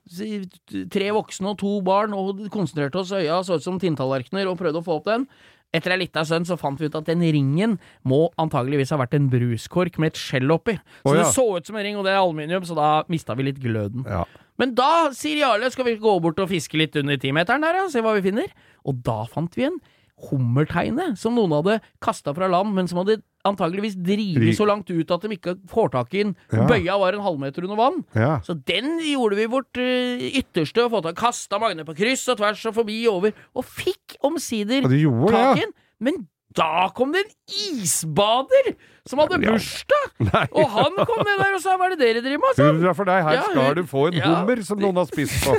[0.89, 3.11] Tre voksne og to barn, og konsentrerte oss.
[3.11, 5.27] Øya så ut som tinntallerkener, og prøvde å få opp den.
[5.75, 7.75] Etter ei lita stund så fant vi ut at den ringen
[8.07, 10.73] må antageligvis ha vært en bruskork med et skjell oppi.
[11.03, 11.21] Så oh, ja.
[11.21, 13.61] det så ut som en ring, og det er aluminium, så da mista vi litt
[13.61, 14.07] gløden.
[14.09, 14.23] Ja.
[14.59, 17.85] Men da sier Jarle skal vi gå bort og fiske litt under timeteren der, ja,
[17.91, 18.49] se hva vi finner.
[18.89, 19.77] Og da fant vi en
[20.29, 24.89] hummerteine som noen hadde kasta fra land, men som hadde antageligvis Ri- drivet så langt
[24.91, 26.33] ut at de ikke får tak i den.
[26.51, 26.65] Ja.
[26.67, 28.01] Bøya var en halvmeter under vann.
[28.17, 28.33] ja.
[28.43, 32.41] Så den gjorde vi vårt uh, ytterste å få tak Kasta Magne på kryss og
[32.41, 35.73] tvers og forbi og over, og fikk omsider ja, tak i den.
[36.03, 36.19] Men
[36.55, 37.33] da kom det en
[37.79, 38.73] isbader
[39.07, 40.05] som hadde bursdag!
[40.29, 40.45] Nei.
[40.51, 42.79] Og han kom ned der og sa 'hva er det dere driver med'?
[42.79, 44.25] Hurra for deg, her Ja, skal du få en ja.
[44.27, 45.55] hummer som noen har spist på.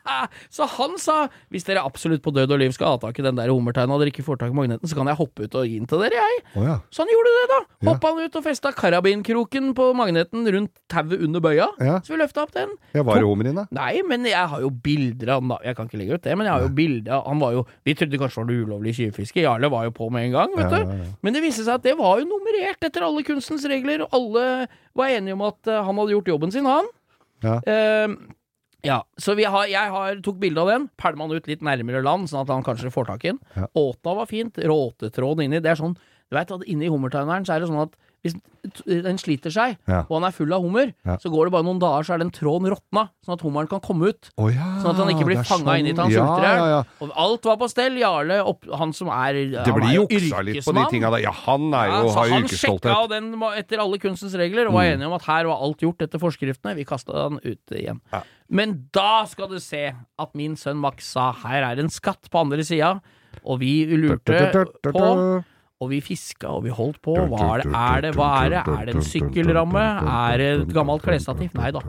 [0.56, 1.16] Så han sa
[1.50, 4.02] hvis dere absolutt på død og liv skal ha tak i den der hummerteina og
[4.02, 6.02] dere ikke får tak i magneten, så kan jeg hoppe ut og gi den til
[6.02, 6.42] dere, jeg.
[6.58, 6.76] Oh, ja.
[6.92, 7.60] Så han gjorde det, da.
[7.88, 11.70] Hoppa han ut og festa karabinkroken på magneten rundt tauet under bøya.
[12.04, 12.74] Så vi løfta opp den.
[12.92, 13.66] ja, var det hummeren din, da?
[13.80, 15.54] Nei, men jeg har jo bilder av.
[15.64, 17.64] Jeg kan ikke legge ut det, men jeg har jo bilder av Han var jo
[17.86, 19.42] Vi trodde kanskje det var ulovlig tjuvfiske.
[19.44, 21.06] Jarle var jo på med en gang, vet du.
[21.22, 24.44] Men det viste seg at det var jo nummerert etter alle kunstens regler, og alle
[24.98, 26.90] var enige om at eh, han hadde gjort jobben sin, han.
[27.40, 27.56] Ja.
[27.64, 28.36] Uh,
[28.84, 32.00] ja, så vi har, jeg har, tok bilde av den, pælma den ut litt nærmere
[32.04, 33.40] land, sånn at han kanskje får tak i den.
[33.56, 33.68] Ja.
[33.76, 35.60] Åta var fint, råtetråden inni.
[35.64, 38.34] Det er sånn, du vet at inni hummerteineren så er det sånn at hvis
[38.84, 40.02] den sliter seg, Ja.
[40.04, 41.16] og han er full av hummer, Ja.
[41.16, 43.80] så går det bare noen dager, så er den tråden råtna, sånn at hummeren kan
[43.80, 44.28] komme ut.
[44.36, 46.86] Oh, ja, Sånn at han ikke blir fanga inn i til han sulter.
[47.00, 47.96] Og alt var på stell.
[47.96, 49.32] Jarle, opp, han som er
[49.64, 51.22] Det blir juksa litt på de tinga der.
[51.24, 54.84] Ja, han er jo, har jo han sjekka den etter alle kunstens regler og var
[54.92, 56.76] enig om at her var alt gjort etter forskriftene.
[56.76, 58.00] Vi kasta den ut igjen.
[58.50, 62.40] Men da skal du se at min sønn Max sa her er en skatt på
[62.40, 63.00] andre sida,
[63.46, 64.50] og vi lurte
[64.82, 65.44] på
[65.80, 67.14] og vi fiska, og vi holdt på.
[67.16, 67.72] Hva er det?
[67.72, 68.60] Er det, hva er det?
[68.68, 69.84] Er det en sykkelramme?
[70.12, 71.54] Er det et gammelt klesstativ?
[71.56, 71.80] Nei da.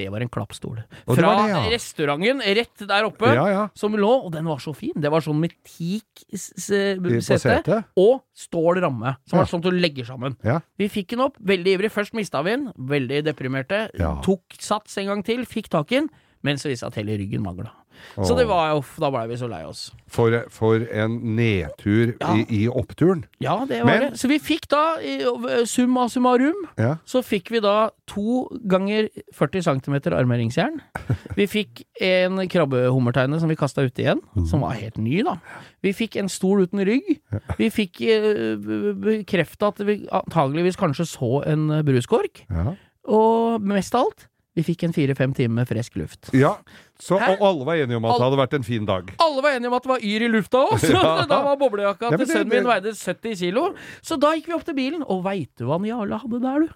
[0.00, 0.78] Det var en klappstol.
[1.04, 1.60] Fra det, ja.
[1.74, 3.64] restauranten rett der oppe, Ja, ja.
[3.76, 4.94] som lå, og den var så fin.
[4.96, 10.38] Det var sånn med teak-sete og stål ramme, som var sånn at du legger sammen.
[10.80, 11.92] Vi fikk den opp, veldig ivrig.
[11.92, 13.90] Først mista vi den, veldig deprimerte.
[14.24, 16.08] Tok sats en gang til, fikk tak i den,
[16.46, 17.70] men så viste det seg at hele ryggen mangla.
[18.16, 19.90] Så det var jo Da blei vi så lei oss.
[20.10, 22.34] For, for en nedtur Ja.
[22.34, 23.24] i, i oppturen.
[23.40, 24.18] Ja, det var Men- det.
[24.20, 25.20] Så vi fikk da, i
[25.66, 26.96] summa summarum, Ja.
[27.06, 30.80] så fikk vi da to ganger 40 cm armeringsjern.
[31.36, 35.36] Vi fikk en krabbehummerteine som vi kasta ute igjen, som var helt ny, da.
[35.82, 37.20] Vi fikk en stol uten rygg.
[37.58, 38.56] Vi fikk eh,
[38.94, 42.44] bekrefta at vi antageligvis kanskje så en bruskork.
[42.50, 42.74] Ja.
[43.10, 44.26] Og mest av alt,
[44.58, 46.30] vi fikk en fire-fem timer med frisk luft.
[46.34, 46.56] ja.
[47.00, 49.06] Så, og alle var enige om at det hadde vært en fin dag.
[49.24, 51.12] Alle var enige om at det var yr i lufta òg, så Ja.
[51.30, 53.62] da var boblejakka Ja, til sønnen min veide 70 kilo.
[54.04, 56.74] Så da gikk vi opp til bilen, og veit du hva Jarle hadde der, du?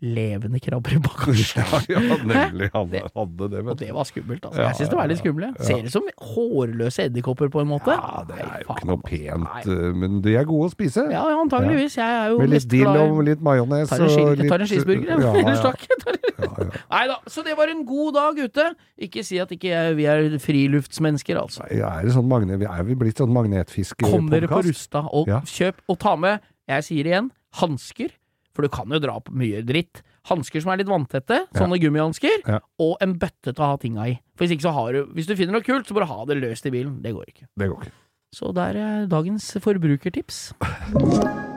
[0.00, 1.64] Levende krabber i bagasjen.
[1.92, 2.70] Ja, nemlig.
[2.72, 4.60] Han hadde det, Og det var skummelt, altså.
[4.62, 5.58] Ja, Jeg syns det var litt skummelt.
[5.58, 5.64] Ja.
[5.66, 7.92] Ser ut som hårløse edderkopper, på en måte.
[7.92, 9.10] Ja, det er jo ikke noe altså.
[9.10, 9.62] pent, Nei.
[9.74, 11.04] eh, men de er gode å spise.
[11.12, 11.98] Ja, antageligvis.
[12.00, 15.10] Jeg er jo Med litt dill og litt majones og litt tar en cheeseburger.
[15.20, 15.60] Ja, Eller ja.
[15.60, 15.84] stakk.
[16.94, 17.18] Nei da.
[17.28, 18.66] Så det var en god dag ute.
[19.08, 21.66] Ikke si at ikke vi er friluftsmennesker, altså.
[21.76, 24.16] Ja, er, det sånn magne, vi er vi blitt sånn magnetfiskepodkast?
[24.16, 26.40] Kom dere på Rusta og kjøp, og ta med,
[26.70, 27.30] jeg sier igjen,
[27.60, 28.16] hansker.
[28.60, 30.02] For du kan jo dra på mye dritt.
[30.28, 32.58] Hansker som er litt vanntette, sånne gummihansker, Ja.
[32.78, 34.18] og en bøtte til å ha tinga i.
[34.36, 36.36] For hvis ikke så har du Hvis du finner noe kult, så bare ha det
[36.42, 37.00] løst i bilen.
[37.00, 37.46] Det går ikke.
[37.56, 37.96] Det går ikke.
[38.36, 40.52] Så der er dagens forbrukertips.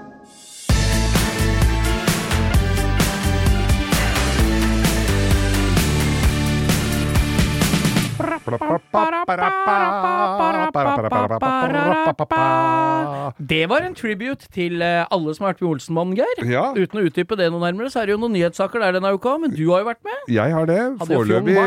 [13.39, 16.43] Det var en tribute til eh, alle som har vært med Olsenmannen, Geir.
[16.49, 19.13] Ja, Uten å utdype det noe nærmere, så er det jo noen nyhetssaker der denne
[19.15, 20.19] uka, men du har jo vært med.
[20.33, 20.79] jeg har det.
[21.03, 21.57] Foreløpig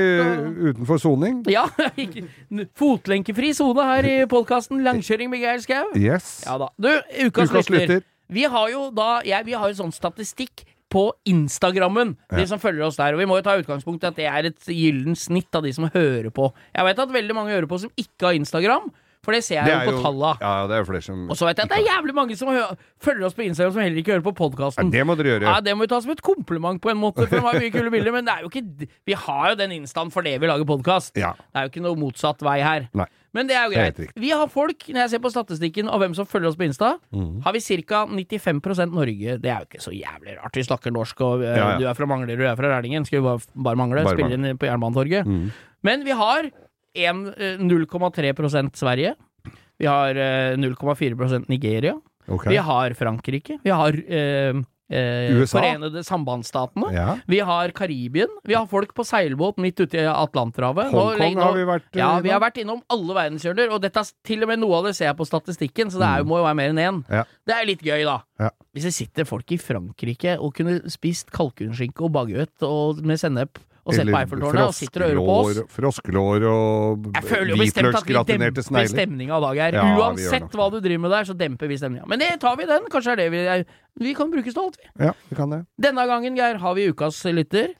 [0.72, 1.40] utenfor soning.
[1.50, 1.66] Ja,
[2.80, 5.90] fotlenkefri sone her i podkasten Langkjøring med Geir Skau.
[5.98, 6.42] Yes.
[6.46, 6.70] Ja da.
[6.76, 6.90] Du,
[7.26, 7.98] ukas, Ukas lytter.
[8.00, 8.06] lytter.
[8.28, 10.64] Vi har jo da ja, Vi har jo sånn statistikk
[10.96, 13.12] på Instagrammen, de som følger oss der.
[13.12, 15.74] Og vi må jo ta utgangspunkt i at det er et gyllent snitt av de
[15.76, 16.48] som hører på.
[16.72, 18.88] Jeg vet at veldig mange hører på som ikke har Instagram,
[19.26, 20.32] for det ser jeg Det jo på talla.
[20.38, 22.38] Ja, det er jo flere som Og så vet jeg at det er jævlig mange
[22.38, 22.52] som
[23.02, 24.86] følger oss på Instagram som heller ikke hører på ja.
[24.94, 25.50] Det må dere gjøre.
[25.50, 27.74] Ja, det må vi ta som et kompliment på en måte, for de har mye
[27.74, 28.14] kule bilder.
[28.14, 31.16] Men det er jo ikke Vi har jo den instaen for det vi lager podkast.
[31.18, 31.34] Ja.
[31.34, 32.88] Det er jo ikke noe motsatt vei her.
[32.94, 33.08] Nei.
[33.36, 34.16] Men det er jo Det er greit.
[34.16, 36.94] Vi har folk, når jeg ser på statistikken av hvem som følger oss på Insta,
[37.12, 37.42] mm.
[37.44, 38.04] har vi ca.
[38.08, 39.38] 95% Norge.
[39.42, 40.56] Det er jo ikke så jævlig rart.
[40.56, 41.78] Vi snakker norsk, og uh, Ja, ja.
[41.80, 43.04] du er fra Manglerud, du er fra Rælingen.
[43.04, 44.04] Skulle bare, bare mangle.
[44.06, 45.28] Bare Spille inn på Jernbanetorget.
[45.28, 45.50] Mm.
[45.84, 46.48] Men vi har
[46.96, 49.14] 0,3% Sverige.
[49.78, 51.96] Vi har eh, 0,4% Nigeria.
[52.28, 52.50] Okay.
[52.52, 53.58] Vi har Frankrike.
[53.62, 54.56] Vi har eh,
[54.90, 55.58] eh, USA.
[55.60, 56.88] Forenede sambandsstatene.
[56.94, 57.18] Ja.
[57.30, 58.32] Vi har Karibien.
[58.44, 60.88] Vi har folk på seilbåt midt ute i Atlanterhavet.
[60.94, 64.10] Hongkong har vi vært eh, Ja, vi har vært innom alle verdenshjørner, og dette, er
[64.26, 66.40] til og med noe av det ser jeg på statistikken, så det er, jo- må
[66.40, 67.04] jo være mer enn én.
[67.12, 67.22] Ja.
[67.46, 68.16] Det er litt gøy, da.
[68.42, 68.50] Ja.
[68.74, 73.60] Hvis det sitter folk i Frankrike og kunne spist kalkunskinke og baguett og med sennep
[73.86, 77.04] og sett på Eiffeltårnet og sitter og hører på oss froskelår- og
[77.56, 78.90] hvitløksgratinerte snegler.
[78.92, 79.76] stemninga i dag her.
[79.78, 82.06] Ja, Uansett hva du driver med der, så demper vi stemninga.
[82.10, 82.88] Men det tar vi den.
[82.92, 83.64] Kanskje er det vi er,
[83.98, 84.90] Vi kan brukes til alt, vi.
[85.06, 85.62] Ja, vi kan det.
[85.80, 87.74] Denne gangen, Geir, har vi ukas lytter,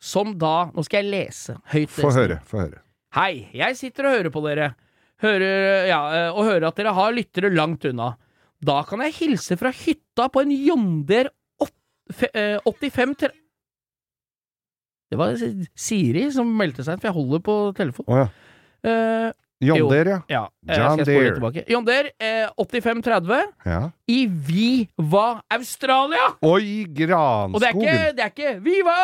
[0.00, 1.88] som da Nå skal jeg lese høyt.
[1.90, 2.40] Få høre.
[2.46, 2.80] Få høre.
[3.16, 4.74] Hei, jeg sitter og hører på dere.
[5.22, 8.16] Hører, ja, eh, og hører at dere har lyttere langt unna.
[8.60, 11.30] Da kan jeg hilse fra hytta på en Jonder
[11.62, 11.72] åt-
[12.12, 13.30] fe- eh, 85 tre...
[15.10, 15.36] Det var
[15.78, 18.06] Siri som meldte seg inn, for jeg holder på telefon.
[18.10, 18.28] Oh, ja.
[18.86, 19.28] Eh,
[19.64, 20.42] John Deere, ja.
[20.42, 21.64] ja, eh, John Deere.
[21.70, 22.10] John Deere.
[22.20, 23.78] eh, 8530 ja.
[24.12, 26.26] i Viva Australia!
[26.44, 28.96] Oi, Og det er ikke, det er ikke Viva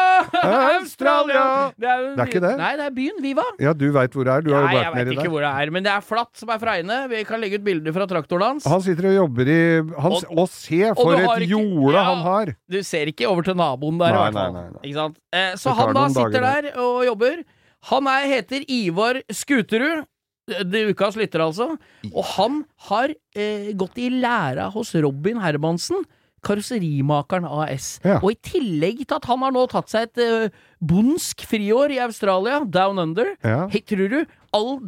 [0.77, 1.73] Australia!
[1.79, 2.53] Det er, Det er ikke det?
[2.61, 3.47] Nei, det er byen Viva.
[3.63, 4.45] Ja, du veit hvor det er.
[4.45, 6.05] Du har Nei, jo jeg vært vet nedi ikke hvor det er, men det er
[6.05, 6.99] flatt som er fregne.
[7.13, 8.69] Vi kan legge ut bilder fra traktoren hans.
[8.69, 12.05] Han sitter og jobber i han, Og- Og, se for og et jorde Ja.
[12.13, 12.55] han har!
[12.69, 14.53] Du ser ikke over til naboen der, i Nei, hvert fall.
[14.53, 15.13] nei, nei, nei.
[15.33, 17.43] Eh, så han da sitter der og jobber.
[17.91, 20.05] Han er, heter Ivar Skuterud.
[20.49, 21.77] Det er ukas lytter, altså.
[22.11, 26.03] Og han har eh, gått i læra hos Robin Hermansen.
[26.43, 28.01] Karosserimakeren AS.
[28.03, 28.17] Ja.
[28.19, 32.01] Og i tillegg til at han har nå tatt seg et eh, bondsk friår i
[32.03, 33.69] Australia, down under, Ja.
[33.71, 34.19] hey, tror du
[34.53, 34.81] all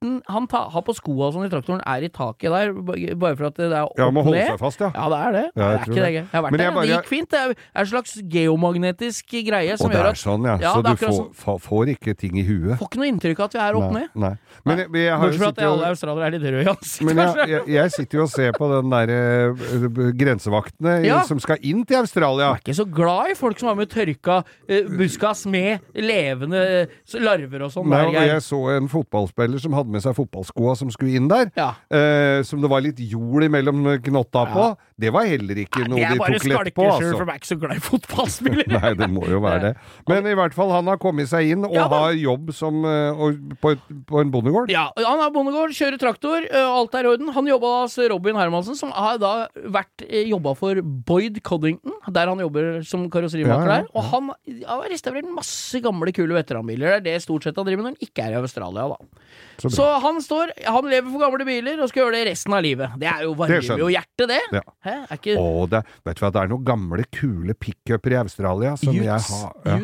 [0.00, 2.72] dritten han ta, har på skoa sånn i traktoren, er i taket der,
[3.18, 4.48] bare for at det er opp Ja, må holde ned?
[4.52, 4.90] seg fast, ja.
[4.94, 5.42] Ja, det er det.
[5.56, 6.02] Ja, jeg det er ikke det.
[6.02, 6.12] det.
[6.12, 7.28] Jeg har vært Men der, bare, det gikk fint.
[7.30, 10.56] Det er er en slags geomagnetisk greie som gjør at Og det er sånn, ja.
[10.62, 11.60] Ja, Så du får, sånn.
[11.66, 12.78] får ikke ting i huet.
[12.78, 14.08] Får ikke noe inntrykk av at vi er opp Nei, ned.
[14.14, 14.32] nei.
[14.64, 17.16] Men jeg, jeg har Bortsett fra at alle australiere er litt røde i ansiktet, men
[17.22, 21.22] jeg, jeg, jeg sitter jo og ser på den der eh, grensevaktene Ja.
[21.28, 22.52] som skal inn til Australia.
[22.52, 26.62] Jeg er ikke så glad i folk som har med tørka eh, buskas med levende
[26.86, 27.88] eh, larver og sånn.
[27.90, 31.28] Nei, og jeg så en fotballspiller som hadde hadde med seg fotballskoa som skulle inn
[31.30, 31.48] der.
[31.56, 31.70] Ja.
[31.90, 34.66] Eh, som det var litt jord imellom knotta på.
[34.98, 36.84] Det var heller ikke noe er de tok lett på.
[36.84, 37.16] skalkeskjul, Altså.
[37.16, 38.80] for jeg er ikke så glad i fotballspillere.
[38.82, 39.72] Nei, det må jo være det.
[40.10, 43.16] Men i hvert fall, han har kommet seg inn og Ja har jobb som, eh,
[43.16, 43.72] og, på,
[44.08, 44.70] på en bondegård.
[44.74, 47.30] Ja, han er bondegård, kjører traktor, ø, alt er i orden.
[47.32, 49.32] Han jobba hos Robin Hermansen, som har da
[49.72, 53.90] vært eh, jobba for Boyd Coddington, der han jobber som karosserimaker Ja, ja, der.
[53.96, 54.32] Og han
[54.68, 56.98] har restaurert masse gamle, kule veteranbiler.
[56.98, 59.24] Det er det stort sett han driver med når han ikke er i Australia, da.
[59.58, 59.74] Så bra.
[59.78, 62.94] Så han står Han lever for gamle biler og skal gjøre det resten av livet.
[63.00, 64.40] Det er jo varmer jo hjertet, det.
[64.58, 64.62] Ja.
[64.84, 64.94] Hæ?
[65.06, 68.74] Er ikke Å, det, vet du hva, det er noen gamle, kule pickuper i Australia
[68.80, 69.78] som jeg Utes, har ja,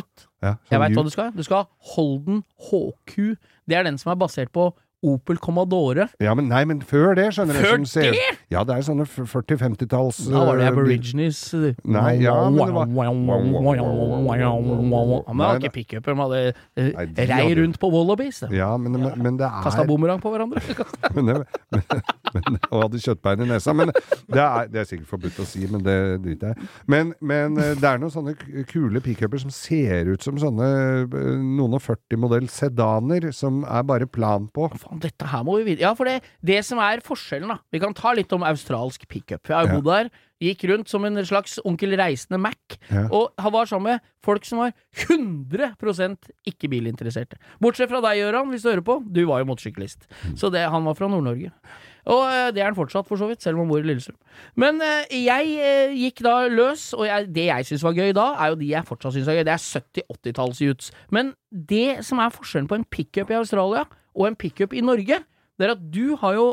[0.44, 1.30] ja, Jeg veit hva du skal.
[1.36, 3.36] Du skal ha Holden HQ.
[3.70, 4.72] Det er den som er basert på
[5.04, 6.08] Opel Commodore.
[6.22, 7.62] Ja, men nei, men før det, skjønner du.
[7.66, 8.38] Før ser- det?
[8.54, 11.40] Ja, det er sånne 40-50-talls Da var det øh, Aborigines
[11.84, 12.86] Nei, ja, men det var-
[15.28, 16.40] Men det var ikke pickuper, de hadde
[16.76, 16.90] eh,
[17.28, 18.42] rei rundt på Wallabies.
[18.50, 20.60] Ja, men, men, men det er Kasta bumerang på hverandre.
[21.14, 21.36] men det,
[21.72, 21.82] men,
[22.34, 23.74] men, og hadde kjøttbein i nesa.
[23.76, 26.68] Men det er, det er sikkert forbudt å si, men det driter jeg.
[26.90, 28.34] Men, men eh, det er noen sånne
[28.70, 30.68] kule pickuper som ser ut som sånne
[31.04, 34.68] eh, noen og 40-modell sedaner som er bare plan på.
[34.94, 35.82] Faen, dette her må vi vite.
[35.84, 39.42] Ja, for det, det som er forskjellen, da Vi kan ta litt om australsk pickup.
[39.50, 39.80] Jeg har Ja.
[39.80, 40.10] bodd der.
[40.42, 42.56] Gikk rundt som en slags onkel reisende Mac.
[42.90, 43.06] Ja.
[43.10, 47.38] Og han var sammen med folk som var 100% ikke bilinteresserte.
[47.62, 48.98] Bortsett fra deg, Gøran, hvis du hører på.
[49.14, 50.06] Du var jo motorsyklist.
[50.26, 50.36] Mm.
[50.36, 51.52] Så det, han var fra Nord-Norge.
[52.12, 54.18] Og eh, det er han fortsatt, for så vidt, selv om han bor i Lillestrøm.
[54.60, 58.26] Men eh, jeg eh, gikk da løs, og jeg, det jeg syns var gøy da,
[58.44, 59.46] er jo de jeg fortsatt syns er gøy.
[59.48, 60.90] Det er 70-80-talls-utes.
[61.14, 65.20] Men det som er forskjellen på en pickup i Australia og en pickup i Norge,
[65.58, 66.46] det er at du har jo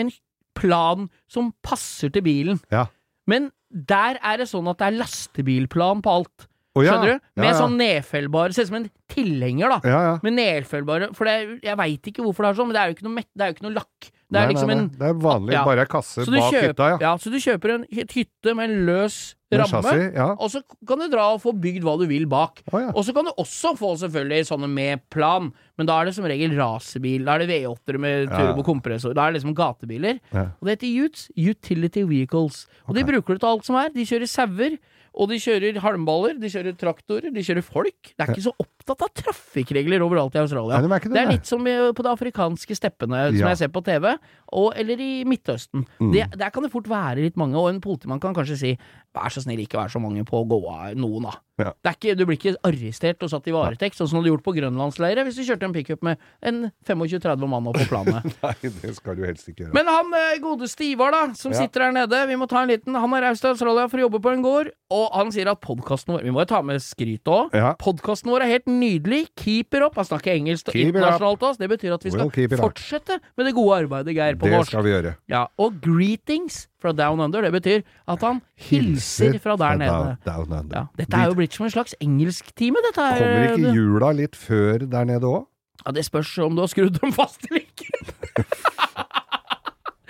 [0.00, 0.10] en
[0.56, 2.60] plan som passer til bilen.
[2.72, 2.86] Ja.
[3.28, 6.46] Men der er det sånn at det er lastebilplan på alt.
[6.76, 6.92] Oh, ja.
[6.92, 7.28] Skjønner du?
[7.40, 9.78] Med Ja, sånn nedfellbare Ser ut som en tilhenger, da.
[9.88, 10.16] Ja, ja.
[10.20, 12.96] Med nedfellbare For det, jeg veit ikke hvorfor det er sånn, men det er jo
[12.98, 14.08] ikke noe, det er jo ikke noe lakk.
[14.26, 14.86] Det er Nei, liksom nei, en.
[14.90, 15.60] Det er vanlig, Ja.
[15.64, 16.96] bare kasse bak kjøper, hytta, ja.
[17.00, 19.18] ja, så du kjøper en hytte med en løs
[19.52, 20.26] Med ramme, chassis, ja.
[20.34, 22.58] og så kan du dra og få bygd hva du vil bak.
[22.72, 22.88] Oh.
[22.90, 26.26] Og så kan du også få selvfølgelig sånne med plan, men da er det som
[26.26, 27.22] regel racerbil.
[27.24, 29.14] Da er det V8-ere med turbokompressor.
[29.14, 30.18] Da er det liksom gatebiler.
[30.34, 32.64] Og det heter Utes, Utility Vehicles.
[32.88, 33.94] Og de bruker det til alt som er.
[33.94, 34.74] De kjører sauer,
[35.14, 38.10] og de kjører halmballer, de kjører traktorer, de kjører folk.
[38.10, 38.56] Det er ikke så
[38.86, 40.78] opptatt av trafikkregler overalt i Australia.
[40.80, 43.48] Nei, det, det er litt som på de afrikanske steppene som Ja.
[43.52, 44.12] jeg ser på TV,
[44.52, 45.82] og, eller i Midtøsten.
[46.00, 46.12] Mm.
[46.14, 48.72] Det, der kan det fort være litt mange, og en politimann kan kanskje si
[49.16, 51.38] vær så snill, ikke vær så mange på å gå av noen, da.
[51.56, 51.70] Ja.
[51.80, 54.34] Det er ikke, du blir ikke arrestert og satt i varetekt, sånn som du hadde
[54.34, 58.26] gjort på grønlandsleire hvis du kjørte en pickup med en 25-30 mann opp på planet.
[58.44, 59.72] Nei, det skal du helst ikke gjøre.
[59.78, 61.62] Men han eh, godeste Ivar, da, som Ja.
[61.64, 64.04] sitter der nede, vi må ta en liten Han har reist til Australia for å
[64.04, 66.84] jobbe på en gård, og han sier at podkasten vår Vi må jo ta med
[66.84, 67.56] skryt òg.
[67.56, 67.72] Ja.
[67.80, 69.26] Podkasten vår er helt nydelig.
[69.40, 69.96] Keep it up.
[69.98, 71.58] Han snakker engelsk Keep internasjonalt til oss.
[71.60, 74.70] Det betyr at vi skal We'll fortsette med det gode arbeidet, Geir, på det norsk.
[74.72, 75.14] skal vi gjøre.
[75.32, 80.16] Ja, og greetings fra Down Under, det betyr at han hilser fra der nede.
[80.26, 80.70] Down, down.
[80.72, 83.20] Ja, dette er jo blitt som en slags engelsktime, dette her.
[83.24, 85.46] Kommer ikke jula litt før der nede òg?
[85.86, 87.90] Ja, det spørs om du har skrudd dem fast eller ikke.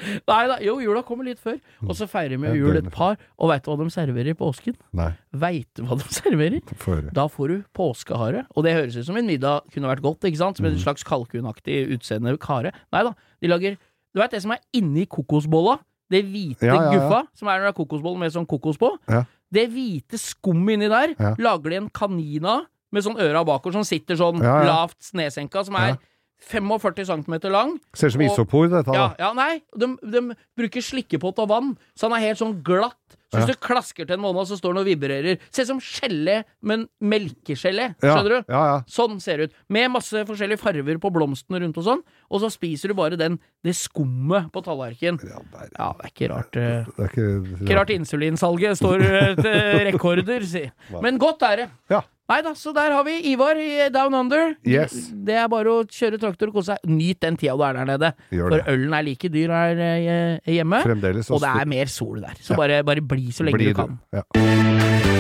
[0.30, 1.59] Nei da, jo, jula kommer litt før.
[1.86, 3.16] Og så feirer vi jul et par.
[3.38, 4.76] Og veit du hva de serverer i påsken?
[4.96, 6.61] Nei, Veit du hva de serverer?
[6.80, 6.98] få.
[7.16, 8.44] Da får du påskehare.
[8.57, 10.57] Og det høres ut som en middag kunne vært godt, ikke sant?
[10.61, 10.72] Som Mm.
[10.74, 12.72] en slags kalkunaktig utseende kare.
[12.92, 13.76] Nei da, de lager
[14.16, 15.78] Du veit det som er inni kokosbolla?
[16.09, 16.92] Det hvite Ja, ja, ja.
[16.96, 18.92] guffa, som er når det er kokosboll med sånn kokos på.
[19.11, 19.24] Ja.
[19.52, 22.62] Det hvite skummet inni der lager de en kanin av
[22.94, 25.98] med sånn øra bakover som sitter sånn lavt nedsenka, som er.
[26.39, 27.78] 45 cm lang.
[27.97, 28.93] Ser ut som isopor, dette.
[28.95, 30.20] Ja, ja, nei, de, de
[30.57, 32.97] bruker slikkepott og vann, så han er helt sånn glatt.
[33.32, 33.55] Så hvis Ja.
[33.57, 35.39] du klasker til en måned, så står den og vibrerer.
[35.51, 37.89] Ser ut som gelé, men melkegelé.
[37.99, 38.53] Skjønner du?
[38.53, 38.76] Ja, ja.
[38.87, 39.57] Sånn ser det ut.
[39.68, 42.03] Med masse forskjellige farver på blomstene rundt og sånn.
[42.30, 45.18] Og så spiser du bare den, det skummet på tallerkenen.
[45.26, 45.43] Ja.
[45.74, 46.57] Ja, det er ikke rart.
[46.57, 50.70] eh, Det er ikke, Ikke rart insulinsalget står eh, til rekorder, si.
[51.03, 51.68] Men godt er det.
[51.91, 52.03] Ja.
[52.26, 54.56] Nei da, så der har vi Ivar i Down Under.
[54.66, 55.12] Yes.
[55.14, 56.88] Det er bare å kjøre traktor og kose seg.
[56.90, 58.10] Nyt den tida du er der nede.
[58.32, 60.82] For ølen er like dyr her eh, hjemme.
[60.82, 62.34] Og det er mer sol der.
[62.42, 62.58] Så Ja.
[62.58, 63.98] bare, bare bli så lenge bli du kan.
[64.12, 65.15] Ja.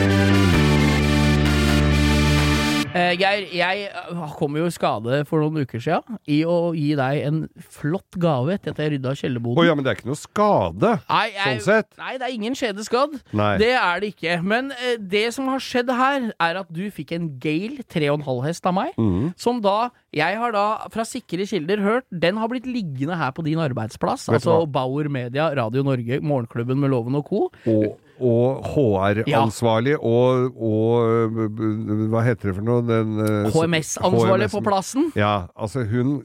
[3.20, 7.20] Geir, jeg eh, kom jo i skade for noen uker siden i å gi deg
[7.28, 7.40] en
[7.76, 9.60] flott gave etter at jeg rydda kjellerboden.
[9.60, 11.90] Oh, ja, men det er ikke noe skade, Nei, jeg, sånn sett.
[12.00, 13.18] nei, det er ingen skjede skadd.
[13.60, 14.38] Det er det ikke.
[14.46, 18.66] Men eh, det som har skjedd her, er at du fikk en Gale 3,5 hest
[18.70, 18.96] av meg.
[18.96, 19.34] mm.
[19.36, 23.44] Som da Jeg har da fra sikre kilder hørt Den har blitt liggende her på
[23.44, 24.28] din arbeidsplass.
[24.30, 24.62] Vet altså?
[24.70, 27.42] Bauer Media, Radio Norge, Morgenklubben med Loven og co.
[27.68, 31.36] Og, og HR-ansvarlig og, og
[32.12, 32.82] Hva heter det for noe?
[32.86, 33.16] Den,
[33.52, 35.10] HMS-ansvarlig HMS på plassen.
[35.18, 36.18] Ja, altså hun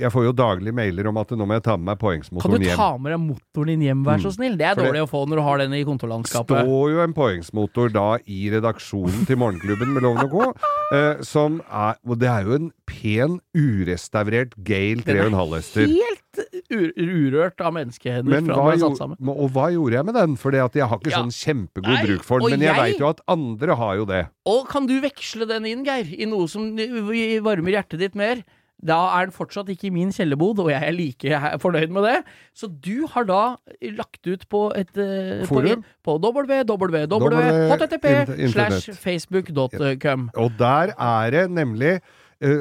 [0.00, 2.58] Jeg får jo daglig mailer om at nå må jeg ta med meg poengsmotoren hjem.
[2.58, 2.80] Kan du hjem.
[2.82, 4.56] ta med deg motoren din hjem, vær så snill?
[4.60, 6.64] Det er For det- dårlig å få når du har den i kontorlandskapet.
[6.66, 10.52] står jo en poengsmotor da i redaksjonen til Morgenklubben med Loven og Co.
[10.90, 15.86] Eh, som er Og det er jo en pen, urestaurert Gale Den er 3,5 hester.
[15.86, 16.24] Helt
[16.70, 19.16] ur urørt av menneskehender Men hva, gjorde, sammen.
[19.32, 20.36] og hva gjorde jeg med den?
[20.38, 21.18] For jeg har ikke Ja.
[21.24, 22.50] sånn kjempegod Nei, bruk for den.
[22.50, 24.22] Men jeg, jeg- veit jo at andre har jo det.
[24.46, 28.44] Og kan du veksle den inn, Geir, i noe som varmer hjertet ditt mer?
[28.82, 31.20] Da er den fortsatt ikke i min kjellerbod, og jeg er like
[31.60, 32.24] fornøyd med det.
[32.56, 35.84] Så du har da lagt ut på et eh, Forum?
[36.02, 38.06] På, på www.http
[38.54, 40.30] slash facebook.com.
[40.34, 42.00] Og der er det nemlig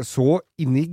[0.03, 0.83] så inni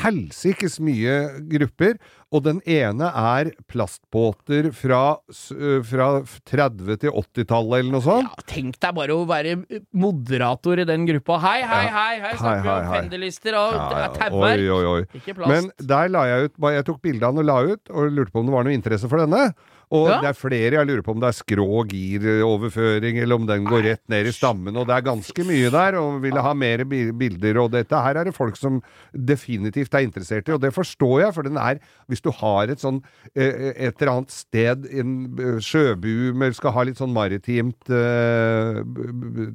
[0.00, 1.14] helsikes mye
[1.50, 1.96] grupper,
[2.30, 5.18] og den ene er plastbåter fra,
[5.50, 6.08] eh, fra
[6.46, 8.28] 30- til 80-tallet eller noe sånt.
[8.30, 9.56] Ja, tenk deg bare å være
[9.92, 11.40] moderator i den gruppa.
[11.42, 14.94] Hei, hei, hei, her snakker vi om pendelister og Ja, ja.
[15.18, 15.50] Ikke plast.
[15.50, 18.30] Men der la jeg ut Jeg tok bilde av den og la ut, og lurte
[18.30, 19.54] på om det var noe interesse for denne.
[19.90, 20.20] Og Ja.
[20.22, 23.82] det er flere jeg lurer på om det er skrå giroverføring, eller om den går
[23.88, 27.58] rett ned i stammen, og det er ganske mye der, og ville ha mer bilder,
[27.58, 28.80] og dette her er det folk som
[29.12, 32.78] definitivt er interessert i, og det forstår jeg, for den er Hvis du har et
[32.78, 33.02] sånn
[33.34, 38.82] eh, et eller annet sted, en eh, sjøbu men skal ha litt sånn maritimt eh,
[38.84, 39.50] b-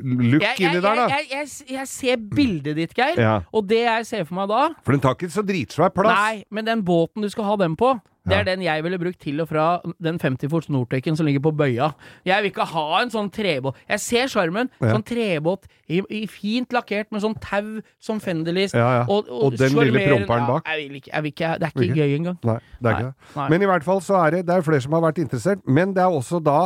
[0.00, 1.06] look jeg, inni der, da.
[1.10, 3.40] jeg, jeg, jeg, jeg ser bildet ditt, Geir, Ja.
[3.52, 6.14] og det jeg ser for meg da For den tar ikke så dritsvær plass.
[6.14, 7.96] Nei, men den båten du skal ha den på,
[8.28, 9.66] det er den jeg ville brukt til og fra
[10.04, 11.90] den 50 fots Nortecken som ligger på bøya.
[12.28, 13.78] Jeg vil ikke ha en sånn trebåt.
[13.88, 14.70] Jeg ser sjarmen.
[14.82, 14.94] Ja.
[14.94, 18.76] Sånn trebåt i, i fint lakkert med sånn tau som fenderlist.
[18.78, 19.06] Ja, ja.
[19.08, 20.68] Og den lille promperen bak.
[20.68, 22.02] Jeg vil ikke, jeg vil ikke, det er ikke ikke?
[22.02, 22.38] gøy engang.
[22.48, 23.48] Nei, det er Nei, ikke det.
[23.54, 25.64] Men i hvert fall så er det, det er flere som har vært interessert.
[25.66, 26.58] Men det er også da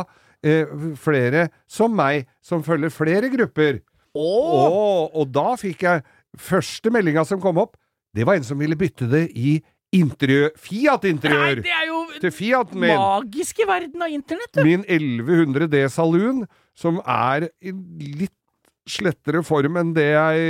[0.43, 3.81] eh, flere som meg, som følger flere grupper.
[4.13, 4.67] Oh.
[4.69, 6.03] og, og da fikk jeg
[6.37, 7.77] første meldinga som kom opp.
[8.13, 9.55] Det var en som ville bytte det i
[9.93, 12.93] interiør, Nei, Fiat-interiør det er jo til min.
[12.93, 14.63] magiske verden av internett, du!
[14.65, 17.73] Min 1100 D Saloon, som er i
[18.23, 18.33] litt
[18.89, 20.47] slettere form enn det jeg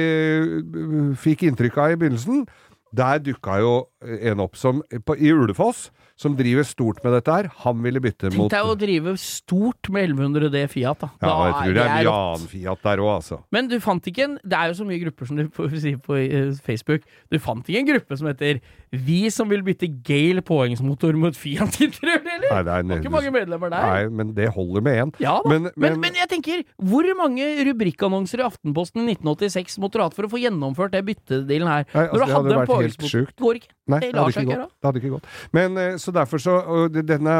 [0.73, 2.45] øh, fikk inntrykk av i begynnelsen.
[2.93, 7.47] Der dukka jo en opp som, på, i Ulefoss, som driver stort med dette her.
[7.63, 11.09] Han ville bytte Tenk mot deg å drive stort med 1100 D Fiat, da.
[11.19, 13.39] Ja, da jeg tror det er mye annen Fiat der òg, altså.
[13.51, 16.15] Men du fant ikke en Det er jo så mye grupper som du sier på
[16.21, 17.01] eh, Facebook.
[17.33, 18.61] Du fant ikke en gruppe som heter
[18.93, 22.51] 'Vi som vil bytte Gale påhengsmotor mot Fiat interiør', eller?
[22.53, 23.81] Nei, det er ikke mange medlemmer der.
[23.81, 25.13] Nei, men det holder med én.
[25.19, 25.39] Ja.
[25.49, 30.03] Men- Men, men- men, jeg tenker, hvor mange rubrikkannonser i Aftenposten i 1986 måtte du
[30.03, 31.85] hatt for å få gjennomført det byttedealen her?
[31.93, 33.27] Nei, altså, Når du det hadde hadde en påhengsmotor.
[33.41, 33.69] Går ikke.
[33.87, 34.71] Nei, det det hadde ikke gått.
[34.79, 35.25] Det hadde ikke gått.
[35.53, 36.55] Men eh, så derfor så
[36.91, 37.35] Denne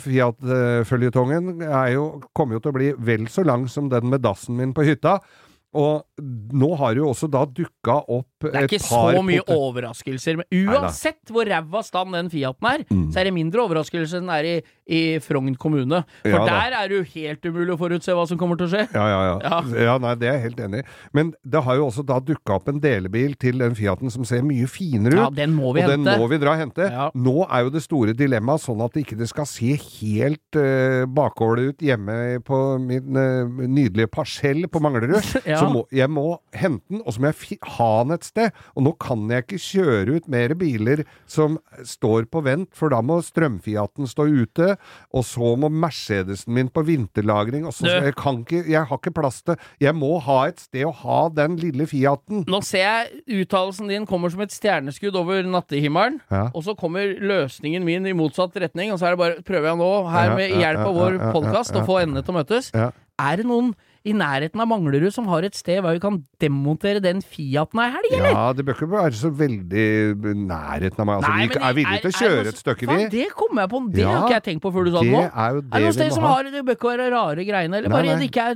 [0.00, 1.96] Fiat-føljetongen er
[2.36, 5.18] kommer jo til å bli vel så lang som den med dassen min på hytta.
[5.76, 9.22] Og nå har det jo også da dukka opp et par Det er ikke så
[9.24, 10.36] mye overraskelser.
[10.40, 10.80] Men Neida.
[10.80, 13.10] uansett hvor ræva stand den Fiaten er, Mm.
[13.12, 16.04] så er det mindre overraskelse enn det er i, i Frogn kommune.
[16.22, 18.70] For Ja der er det jo helt umulig å forutse hva som kommer til å
[18.72, 18.84] skje.
[18.94, 19.60] Ja, ja, ja.
[19.86, 19.98] Ja.
[19.98, 20.86] Nei, det er jeg helt enig i.
[21.12, 24.42] Men det har jo også da dukka opp en delebil til den Fiaten som ser
[24.46, 25.20] mye finere ut.
[25.20, 26.88] Ja, den må vi og den må vi dra og hente.
[27.14, 31.74] Nå er jo det store dilemmaet sånn at det ikke skal se helt uh, bakålet
[31.74, 35.20] ut hjemme på min uh, nydelige parsell på Manglerud.
[35.46, 35.60] Ja.
[35.60, 38.60] Så må, jeg må hente den, og så må jeg ha den et sted.
[38.76, 43.02] Og nå kan jeg ikke kjøre ut mer biler som står på vent, for da
[43.04, 44.74] må strømfiaten stå ute,
[45.12, 49.12] og så må Mercedesen min på vinterlagring, og så jeg kan ikke Jeg har ikke
[49.14, 52.44] plass til Jeg må ha et sted å ha den lille Fiaten.
[52.48, 56.20] Nå ser jeg uttalelsen din kommer som et stjerneskudd over nattehimmelen.
[56.32, 56.48] Ja.
[56.52, 59.80] Og så kommer løsningen min i motsatt retning, og så er det bare, prøver jeg
[59.80, 62.70] nå, her med hjelp av vår podkast, å få endene til å møtes.
[62.74, 62.90] Ja.
[63.16, 63.72] Er det noen
[64.06, 67.88] i nærheten av Manglerud som har et sted hvor vi kan demontere den Fiaten ei
[67.90, 68.30] helg, eller?
[68.36, 69.86] Ja, det bør ikke være så veldig
[70.46, 71.16] nærheten av meg.
[71.16, 73.08] Altså, vi er villige til å kjøre et stykke, vi.
[73.12, 75.12] det kommer jeg på, det Ja, har ikke jeg tenkt på før du sa det
[75.12, 75.22] nå.
[75.24, 77.80] er Er det det noen vi steder som har Det bør ikke være rare greiene,
[77.80, 78.16] eller Nei, bare nei.
[78.22, 78.54] det ikke, er,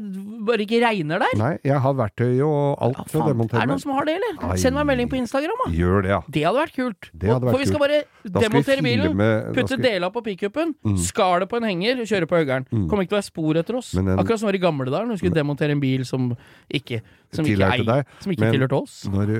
[0.50, 1.34] bare ikke regner der?
[1.40, 4.08] Nei, jeg har verktøy og alt Ja, for å demontere Er det noen som har
[4.08, 4.38] det, eller?
[4.50, 4.56] Ai.
[4.60, 5.70] Send meg en melding på Instagram, da.
[5.80, 6.20] Gjør det, ja.
[6.30, 7.10] Det hadde vært kult.
[7.12, 9.24] Det hadde vært For vi skal bare Da skal vi bilen,
[9.56, 10.96] putte skal deler på pickupen, Mm.
[10.96, 12.64] skale på en henger, kjøre på høggeren.
[12.88, 13.90] Kommer ikke til å være spor etter oss.
[13.94, 16.30] Akkurat som var i gamle dager, når vi skulle demontere en bil som
[16.68, 17.00] ikke
[17.32, 18.08] som ikke, ei- deg.
[18.24, 18.94] som ikke tilhørte oss.
[19.10, 19.36] Når du,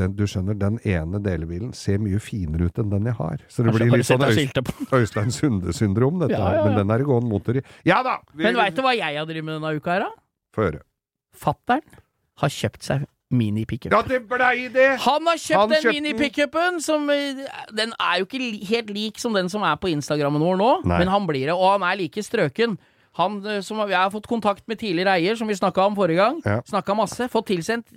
[0.00, 3.44] den, du skjønner, den ene delebilen ser mye finere ut enn den jeg har.
[3.48, 4.60] Så det blir litt sånn Øyst.
[4.92, 6.64] Øystein Sunde-syndrom, dette Ja, ja, ja.
[6.68, 7.64] Men den er det gående motor i.
[7.88, 8.18] Ja da!
[8.34, 10.10] Vi- Men veit du hva jeg har drevet med denne uka her, da?
[10.54, 10.82] Få høre.
[11.34, 11.82] Fattern
[12.42, 13.90] har kjøpt seg mini-pickup.
[13.90, 14.90] Ja, det blei det!
[15.02, 15.88] Han har kjøpt Han den.
[15.96, 17.40] mini-pickupen som eh,
[17.74, 20.98] Den er jo ikke helt lik som den som er på Instagrammen vår nå, Nei.
[21.02, 22.76] men han blir det, og han er like strøken.
[23.18, 26.22] Han eh, som Jeg har fått kontakt med tidligere eier, som vi snakka om forrige
[26.22, 26.40] gang.
[26.44, 26.60] Ja.
[26.66, 27.28] Snakka masse.
[27.32, 27.90] Fått tilsendt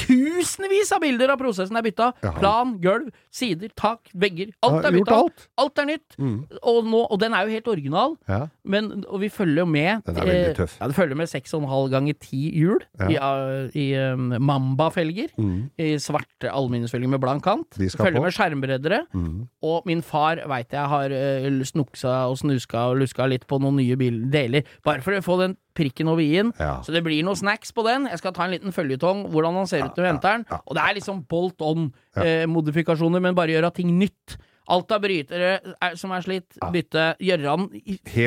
[0.00, 2.10] tusenvis av bilder av prosessen er bytta.
[2.24, 2.34] Jaha.
[2.38, 4.52] Plan, gulv, sider, tak, vegger.
[4.64, 5.18] Alt er bytta.
[5.18, 5.46] alt.
[5.60, 6.16] Alt er nytt.
[6.18, 6.36] Mm.
[6.60, 8.16] Og, nå, og den er jo helt original.
[8.30, 8.40] Ja.
[8.64, 10.76] Men, og vi følger jo med Den er veldig eh, tøff.
[10.80, 13.08] Ja, det følger med 6,5 ganger 10 hjul Ja.
[13.08, 15.34] i, uh, i um, Mamba-felger.
[15.36, 15.70] Mm.
[15.78, 17.76] I svarte aluminiumsfelger med blank kant.
[17.76, 18.26] Følger på.
[18.26, 19.02] med skjermbreddere.
[19.12, 19.48] Mm.
[19.62, 23.80] Og min far veit jeg har uh, snuksa og snuska og luska litt på noen
[23.82, 23.98] nye
[24.32, 24.66] deler.
[24.86, 26.52] Bare for å få den prikken over i-en.
[26.58, 26.80] Ja.
[26.84, 28.06] Så det blir noen snacks på den.
[28.10, 30.46] Jeg skal ta en liten føljetong, hvordan han ser ut når vi henter den.
[30.66, 34.36] Og det er liksom bolt on-modifikasjoner, men bare gjøre ting nytt.
[34.72, 37.08] Alt av brytere er, som er slitt, bytte.
[37.20, 37.56] Gjøre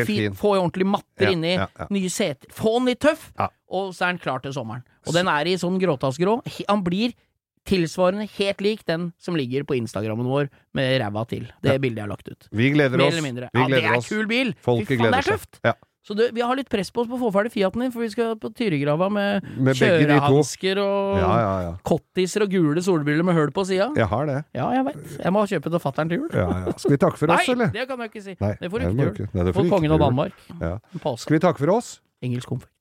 [0.06, 0.34] fin.
[0.36, 1.54] Få ordentlig matter Ja, inni.
[1.56, 1.88] ja, ja.
[1.96, 2.52] Nye seter.
[2.54, 3.30] Få den litt tøff!
[3.40, 3.48] Ja.
[3.72, 4.84] Og så er den klar til sommeren.
[5.08, 6.42] Og den er i sånn gråtassgrå.
[6.70, 7.16] Han blir
[7.66, 11.48] tilsvarende helt lik den som ligger på Instagrammen vår med ræva til.
[11.66, 12.48] Det bildet jeg har lagt ut.
[12.54, 13.16] Vi gleder Mer oss.
[13.16, 13.50] eller mindre.
[13.56, 14.10] Vi Ja, det er oss.
[14.12, 14.54] kul bil!
[14.62, 15.60] Folket Fy faen, gleder det er tøft!
[15.66, 15.74] Ja.
[16.06, 18.04] Så det, vi har litt press på oss på å få ferdig Fiaten din, for
[18.06, 21.72] vi skal på Tyrigrava med, Med kjørehansker og Ja, ja, ja.
[21.88, 23.88] cottiser og gule solbriller med hull på sida.
[23.98, 24.36] Jeg har det.
[24.54, 25.00] Ja, jeg veit.
[25.24, 26.30] Jeg må kjøpe til fatter'n til jul.
[26.30, 26.76] Ja, ja.
[26.78, 27.74] Skal vi takke for oss, Nei, eller?
[27.74, 28.36] det kan jeg ikke si.
[28.40, 29.32] Nei, det får du det ikke til jul.
[29.34, 30.04] Nei, det får kongen av.
[30.06, 30.46] Danmark.
[31.26, 31.90] Skal vi takke for oss?
[32.22, 32.72] Engelsk konfekt.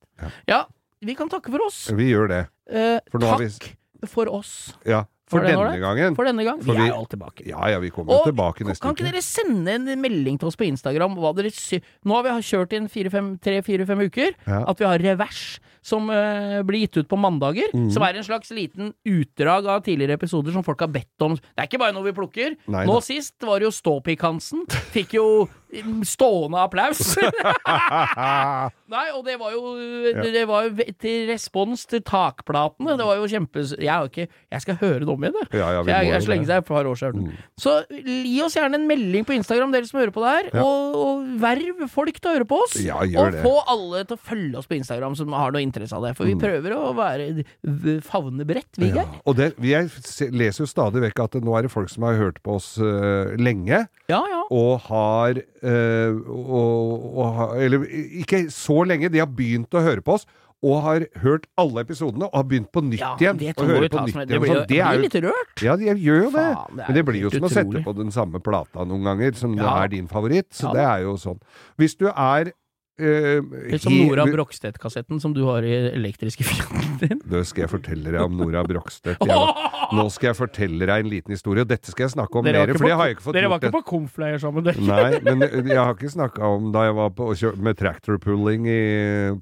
[0.51, 0.61] Ja.
[1.05, 1.81] Vi kan takke for oss.
[1.97, 2.43] Vi gjør det.
[2.69, 3.73] Eh, For takk
[4.09, 5.07] for oss Ja.
[5.35, 6.15] For Var denne gangen.
[6.17, 6.59] for denne gang.
[6.63, 7.47] Vi For vi- er jo alt tilbake.
[7.51, 9.13] Ja ja, vi kommer jo Og tilbake neste kan ikke uke.
[9.13, 12.73] dere sende en melding til oss på Instagram hva dere sy Nå har vi kjørt
[12.77, 14.35] inn tre-fire-fem uker.
[14.47, 14.65] Ja.
[14.69, 17.69] At vi har revers som uh, blir gitt ut på mandager.
[17.75, 17.91] Mm.
[17.93, 21.35] Som er en slags liten utdrag av tidligere episoder som folk har bedt om.
[21.37, 22.57] Det er ikke bare noe vi plukker.
[22.73, 23.01] Nei, Nå da.
[23.05, 24.65] sist var det jo Ståpikk-Hansen.
[24.95, 25.27] Fikk jo
[26.07, 27.03] stående applaus.
[28.95, 29.75] Nei, og det var jo
[30.35, 32.97] Det var jo til respons til takplatene.
[32.99, 33.65] Det var jo kjempe...
[33.75, 35.39] Jeg, har ikke, jeg skal høre det om igjen.
[35.53, 37.29] Ja, ja, jeg, jeg slenger siden et par år siden.
[37.61, 40.51] Så gi oss gjerne en melding på Instagram, dere som hører på det her.
[40.55, 40.65] Ja.
[40.65, 42.77] Og, og verv folk til å høre på oss.
[42.85, 43.43] Ja, og det.
[43.45, 46.15] få alle til å følge oss på Instagram som har noe interesse av det.
[46.19, 47.31] For vi prøver å være
[48.05, 48.91] favne bredt, vi, Mm.
[48.95, 49.05] Ja.
[49.05, 49.21] Geir.
[49.25, 49.89] Og det, vi er,
[50.35, 53.33] leser jo stadig vekk at nå er det folk som har hørt på oss uh,
[53.41, 54.43] lenge, Ja, ja.
[54.53, 57.85] og har, eh, og, og Eller
[58.23, 60.27] ikke så lenge, de har begynt å høre på oss.
[60.65, 63.37] Og har hørt alle episodene og har begynt på nytt ja igjen.
[63.37, 64.29] det og hører på nytt igjen.
[64.31, 65.63] Det blir, Sånn, det er jo litt rørt.
[65.67, 66.45] Ja, de gjør jo det.
[66.57, 69.05] Faen, det Men det blir jo som som å sette på den samme plata noen
[69.05, 69.75] ganger, som Ja.
[69.85, 70.49] er din favoritt.
[70.57, 71.41] Så Ja det er jo sånn.
[71.77, 72.53] Hvis du er
[72.99, 73.41] eh,
[73.73, 77.21] Litt som Nora Brogstedt-kassetten som du har i elektriske Fiaten din.
[77.31, 79.23] Nå skal jeg fortelle deg om Nora Brogstedt.
[79.99, 82.73] Nå skal jeg fortelle deg en liten historie, og dette skal jeg snakke om mer,
[82.75, 84.81] for det har jeg ikke fått Dere var ikke på Komfleier sammen, dere.
[84.85, 87.31] Nei, men jeg har ikke snakka om da jeg var på,
[87.69, 88.69] med tractor pulling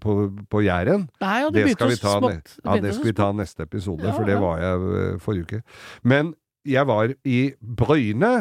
[0.02, 0.16] på,
[0.50, 1.06] på Jæren.
[1.22, 2.56] Nei, Det begynte skal vi ta, smått.
[2.64, 5.62] ja, det skal vi ta neste episode, Ja, for det var jeg eh, forrige uke.
[6.02, 6.34] Men
[6.68, 8.32] jeg var i Bryne,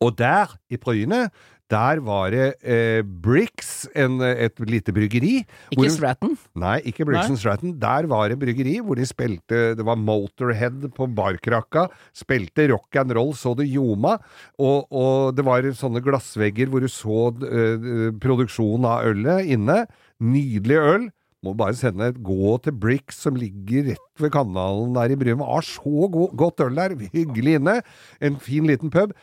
[0.00, 1.24] og der, i Bryne,
[1.70, 5.44] der var det eh, Bricks, en, et lite bryggeri.
[5.70, 6.34] Ikke de- Stratton.
[6.58, 7.38] Nei, ikke Bricks Nei.
[7.38, 7.76] Stratton.
[7.80, 11.86] Der var det bryggeri hvor de spilte Det var Motorhead på barkrakka.
[12.16, 14.16] Spilte rock and roll så det ljoma.
[14.58, 19.84] Og, og det var sånne glassvegger hvor du så eh, produksjonen av ølet inne.
[20.20, 21.08] Nydelig øl.
[21.40, 25.38] Må bare sende et Gå til Bricks, som ligger rett ved kanalen der i Bryn.
[25.38, 26.92] Det var så go godt øl der.
[27.14, 27.78] Hyggelig inne.
[28.20, 29.14] En fin liten pub.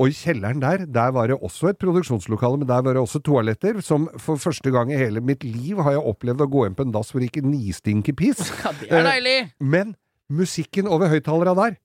[0.00, 3.20] Og i kjelleren der, der var det også et produksjonslokale, men der var det også
[3.20, 6.76] toaletter, som for første gang i hele mitt liv har jeg opplevd å gå inn
[6.78, 8.40] på en dass hvor det ikke nistinker piss.
[8.64, 9.36] Ja, det er deilig!
[9.60, 9.92] Men
[10.32, 11.76] musikken over høyttalerne der,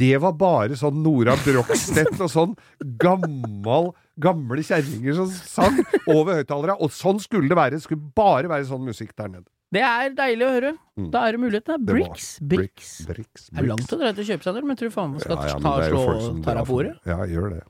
[0.00, 2.56] det var bare sånn Nora Brogstedt og sånn
[3.00, 6.76] gammal, gamle kjerringer som sang over høyttalerne.
[6.84, 7.76] Og sånn skulle det være.
[7.76, 9.48] Det skulle bare være sånn musikk der nede.
[9.70, 10.72] Det er deilig å høre.
[10.96, 11.10] Mm.
[11.12, 11.84] Da er det muligheten.
[11.84, 12.28] Det Bricks.
[12.40, 12.92] Bricks.
[13.06, 15.58] Bricks, Det er langt å dra til kjøpesenter, men tror faen meg skal Ja, ja,
[15.60, 16.94] ta slå deg på ordet.
[17.06, 17.62] Ja, gjør det.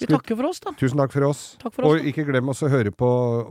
[0.00, 0.70] Vi takker for oss, da.
[0.80, 1.40] Tusen takk for oss.
[1.60, 2.08] Takk for oss, og da.
[2.08, 3.10] ikke glem oss å høre på,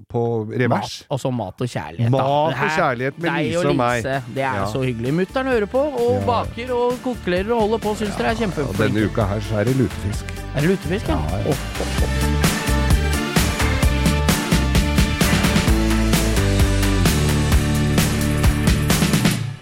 [0.10, 0.96] på revers.
[1.04, 2.10] Mat, altså mat og kjærlighet.
[2.10, 4.00] Mat og kjærlighet med Lise og meg.
[4.02, 4.16] Lise.
[4.34, 4.66] Det er Ja.
[4.74, 5.14] så hyggelig.
[5.20, 7.96] Mutter'n hører på, og baker og kokelerer og holder på.
[8.02, 8.82] Syns dere er kjempeflinke.
[8.82, 10.26] denne uka her så er det lutefisk.
[10.56, 11.22] Er det lutefisk, ja?
[11.22, 11.54] Ja, ja.
[11.54, 12.19] Åh, åh, åh.